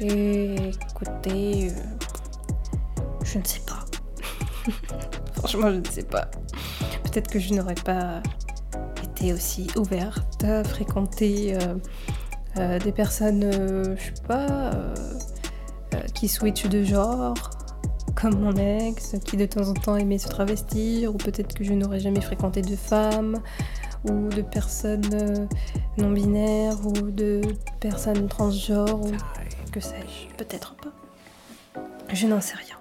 Et 0.00 0.54
écoutez, 0.90 1.68
euh, 1.68 1.74
je 3.24 3.38
ne 3.38 3.44
sais 3.44 3.60
pas. 3.66 3.84
Franchement, 5.34 5.70
je 5.70 5.78
ne 5.78 5.86
sais 5.86 6.04
pas. 6.04 6.30
Peut-être 7.04 7.30
que 7.30 7.38
je 7.38 7.54
n'aurais 7.54 7.74
pas 7.74 8.22
été 9.02 9.32
aussi 9.32 9.66
ouverte 9.76 10.44
à 10.44 10.64
fréquenter 10.64 11.56
euh, 12.58 12.78
des 12.78 12.92
personnes, 12.92 13.50
je 13.96 14.14
sais 14.14 14.22
pas, 14.26 14.70
qui 16.14 16.28
switchent 16.28 16.68
de 16.68 16.82
genre 16.84 17.34
comme 18.14 18.38
mon 18.38 18.54
ex, 18.56 19.16
qui 19.24 19.36
de 19.36 19.46
temps 19.46 19.68
en 19.68 19.74
temps 19.74 19.96
aimait 19.96 20.18
se 20.18 20.28
travestir, 20.28 21.14
ou 21.14 21.18
peut-être 21.18 21.54
que 21.54 21.64
je 21.64 21.72
n'aurais 21.72 22.00
jamais 22.00 22.20
fréquenté 22.20 22.62
de 22.62 22.76
femmes, 22.76 23.40
ou 24.04 24.28
de 24.28 24.42
personnes 24.42 25.02
euh, 25.14 25.46
non 25.98 26.10
binaires, 26.10 26.86
ou 26.86 26.92
de 26.92 27.40
personnes 27.80 28.28
transgenres, 28.28 29.00
ou 29.00 29.10
que 29.72 29.80
sais-je, 29.80 30.34
peut-être 30.36 30.74
pas. 30.76 30.92
Je 32.12 32.26
n'en 32.26 32.40
sais 32.40 32.54
rien. 32.54 32.76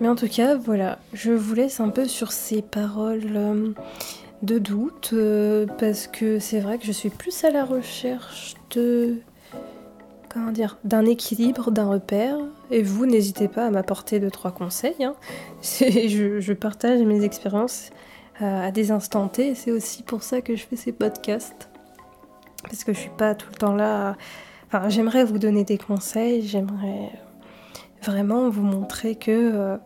Mais 0.00 0.08
en 0.08 0.16
tout 0.16 0.28
cas, 0.28 0.54
voilà, 0.54 0.98
je 1.12 1.32
vous 1.32 1.54
laisse 1.54 1.80
un 1.80 1.90
peu 1.90 2.06
sur 2.06 2.32
ces 2.32 2.62
paroles 2.62 3.36
euh, 3.36 3.72
de 4.42 4.58
doute, 4.58 5.10
euh, 5.12 5.66
parce 5.78 6.06
que 6.06 6.38
c'est 6.38 6.60
vrai 6.60 6.78
que 6.78 6.86
je 6.86 6.92
suis 6.92 7.10
plus 7.10 7.44
à 7.44 7.50
la 7.50 7.64
recherche 7.64 8.54
de 8.70 9.18
comment 10.32 10.52
dire, 10.52 10.78
d'un 10.84 11.04
équilibre, 11.04 11.70
d'un 11.70 11.88
repère. 11.88 12.36
Et 12.70 12.82
vous, 12.82 13.04
n'hésitez 13.04 13.48
pas 13.48 13.66
à 13.66 13.70
m'apporter 13.70 14.20
deux, 14.20 14.30
trois 14.30 14.52
conseils. 14.52 15.04
Hein. 15.04 15.14
Je, 15.62 16.52
partage 16.52 17.00
mes 17.00 17.24
expériences 17.24 17.90
euh, 18.40 18.68
à 18.68 18.70
des 18.70 18.92
instants 18.92 19.28
T. 19.28 19.54
C'est 19.54 19.72
aussi 19.72 20.02
pour 20.02 20.22
ça 20.22 20.40
que 20.40 20.56
je 20.56 20.64
fais 20.64 20.76
ces 20.76 20.92
podcasts. 20.92 21.68
Parce 22.62 22.84
que 22.84 22.92
je 22.92 22.98
suis 22.98 23.10
pas 23.10 23.34
tout 23.34 23.48
le 23.50 23.56
temps 23.56 23.74
là. 23.74 24.16
Enfin, 24.66 24.88
j'aimerais 24.88 25.24
vous 25.24 25.38
donner 25.38 25.64
des 25.64 25.78
conseils. 25.78 26.46
J'aimerais 26.46 27.10
vraiment 28.02 28.48
vous 28.48 28.62
montrer 28.62 29.16
que. 29.16 29.30
Euh, 29.30 29.76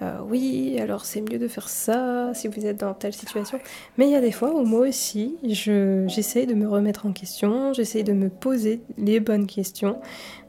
euh, 0.00 0.18
oui, 0.24 0.78
alors 0.80 1.04
c'est 1.04 1.20
mieux 1.20 1.38
de 1.38 1.48
faire 1.48 1.68
ça 1.68 2.30
si 2.32 2.46
vous 2.46 2.64
êtes 2.64 2.78
dans 2.78 2.94
telle 2.94 3.12
situation. 3.12 3.58
Mais 3.96 4.06
il 4.06 4.12
y 4.12 4.16
a 4.16 4.20
des 4.20 4.30
fois 4.30 4.54
où 4.54 4.64
moi 4.64 4.86
aussi, 4.86 5.36
j'essaye 5.42 6.46
de 6.46 6.54
me 6.54 6.68
remettre 6.68 7.06
en 7.06 7.12
question, 7.12 7.72
j'essaye 7.72 8.04
de 8.04 8.12
me 8.12 8.28
poser 8.28 8.80
les 8.96 9.18
bonnes 9.18 9.46
questions, 9.46 10.00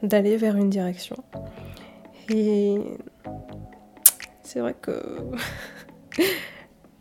d'aller 0.04 0.38
vers 0.38 0.56
une 0.56 0.70
direction. 0.70 1.16
Et 2.30 2.78
c'est 4.44 4.60
vrai 4.60 4.76
que 4.80 4.92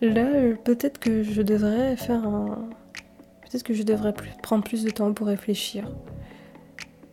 là, 0.01 0.27
peut-être 0.65 0.99
que 0.99 1.23
je 1.23 1.43
devrais 1.43 1.97
faire 1.97 2.27
un... 2.27 2.69
Peut-être 3.43 3.63
que 3.63 3.75
je 3.75 3.83
devrais 3.83 4.15
prendre 4.43 4.63
plus 4.63 4.85
de 4.85 4.91
temps 4.91 5.13
pour 5.15 5.27
réfléchir 5.27 5.91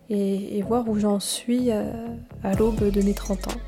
et, 0.09 0.61
voir 0.63 0.87
où 0.89 0.99
j'en 0.99 1.21
suis 1.21 1.71
à, 1.71 1.85
à 2.43 2.53
l'aube 2.55 2.91
de 2.91 3.01
mes 3.01 3.13
30 3.13 3.47
ans 3.47 3.59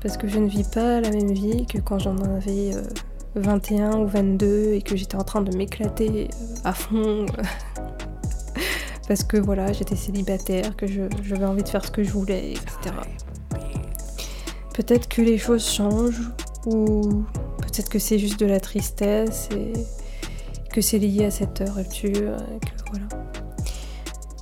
parce 0.00 0.16
que 0.16 0.28
je 0.28 0.38
ne 0.38 0.48
vis 0.48 0.64
pas 0.64 1.00
la 1.00 1.10
même 1.10 1.32
vie 1.32 1.66
que 1.66 1.78
quand 1.78 1.98
j'en 1.98 2.16
avais 2.18 2.70
21 3.34 3.92
euh, 3.92 4.04
ou 4.04 4.06
22 4.06 4.72
et 4.74 4.82
que 4.82 4.96
j'étais 4.96 5.16
en 5.16 5.24
train 5.24 5.40
de 5.40 5.56
m'éclater 5.56 6.28
euh, 6.32 6.54
à 6.64 6.72
fond. 6.72 7.26
parce 9.08 9.24
que 9.24 9.36
voilà, 9.38 9.72
j'étais 9.72 9.96
célibataire, 9.96 10.76
que 10.76 10.86
j'avais 10.86 11.46
envie 11.46 11.62
de 11.62 11.68
faire 11.68 11.84
ce 11.84 11.90
que 11.90 12.02
je 12.02 12.10
voulais, 12.10 12.52
etc. 12.52 12.94
Peut-être 14.74 15.08
que 15.08 15.22
les 15.22 15.38
choses 15.38 15.66
changent 15.66 16.30
ou 16.66 17.24
peut-être 17.58 17.88
que 17.88 17.98
c'est 17.98 18.18
juste 18.18 18.38
de 18.38 18.46
la 18.46 18.60
tristesse 18.60 19.48
et 19.52 19.72
que 20.72 20.80
c'est 20.80 20.98
lié 20.98 21.24
à 21.24 21.30
cette 21.30 21.64
rupture, 21.74 22.36
que 22.60 22.90
voilà. 22.90 23.08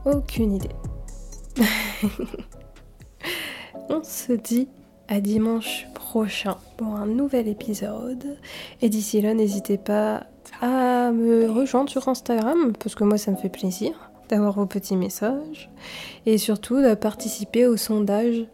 Aucune 0.04 0.54
idée. 0.54 0.68
On 3.88 4.02
se 4.02 4.32
dit 4.32 4.68
à 5.08 5.20
dimanche 5.20 5.86
prochain 5.94 6.56
pour 6.76 6.96
un 6.96 7.06
nouvel 7.06 7.48
épisode. 7.48 8.38
Et 8.82 8.88
d'ici 8.88 9.20
là, 9.20 9.34
n'hésitez 9.34 9.78
pas 9.78 10.24
à 10.60 11.12
me 11.12 11.50
rejoindre 11.50 11.90
sur 11.90 12.08
Instagram, 12.08 12.72
parce 12.78 12.94
que 12.94 13.04
moi, 13.04 13.18
ça 13.18 13.30
me 13.30 13.36
fait 13.36 13.48
plaisir 13.48 14.10
d'avoir 14.28 14.54
vos 14.54 14.66
petits 14.66 14.96
messages. 14.96 15.70
Et 16.24 16.38
surtout, 16.38 16.80
de 16.80 16.94
participer 16.94 17.66
au 17.66 17.76
sondage, 17.76 18.46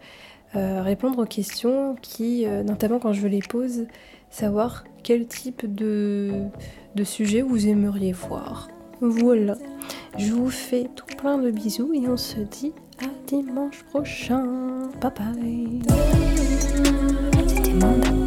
euh, 0.55 0.83
répondre 0.83 1.21
aux 1.21 1.27
questions 1.27 1.97
qui, 2.03 2.47
euh, 2.47 2.62
notamment 2.62 2.99
quand 2.99 3.12
je 3.12 3.27
les 3.27 3.41
pose, 3.41 3.87
savoir 4.31 4.85
quel 5.03 5.27
type 5.27 5.73
de, 5.75 6.33
de 6.95 7.05
sujet 7.05 7.43
vous 7.43 7.69
aimeriez 7.69 8.12
voir. 8.12 8.69
Voilà. 9.01 9.57
Je 10.17 10.33
vous 10.33 10.51
fais 10.51 10.88
tout 10.95 11.07
plein 11.17 11.38
de 11.38 11.51
bisous 11.51 11.93
et 11.95 12.07
on 12.09 12.17
se 12.17 12.41
dit 12.41 12.73
à 13.03 13.07
dimanche 13.27 13.83
prochain. 13.85 14.91
Bye 15.01 15.12
bye. 15.17 16.32
Thank 17.83 18.07
you. 18.07 18.21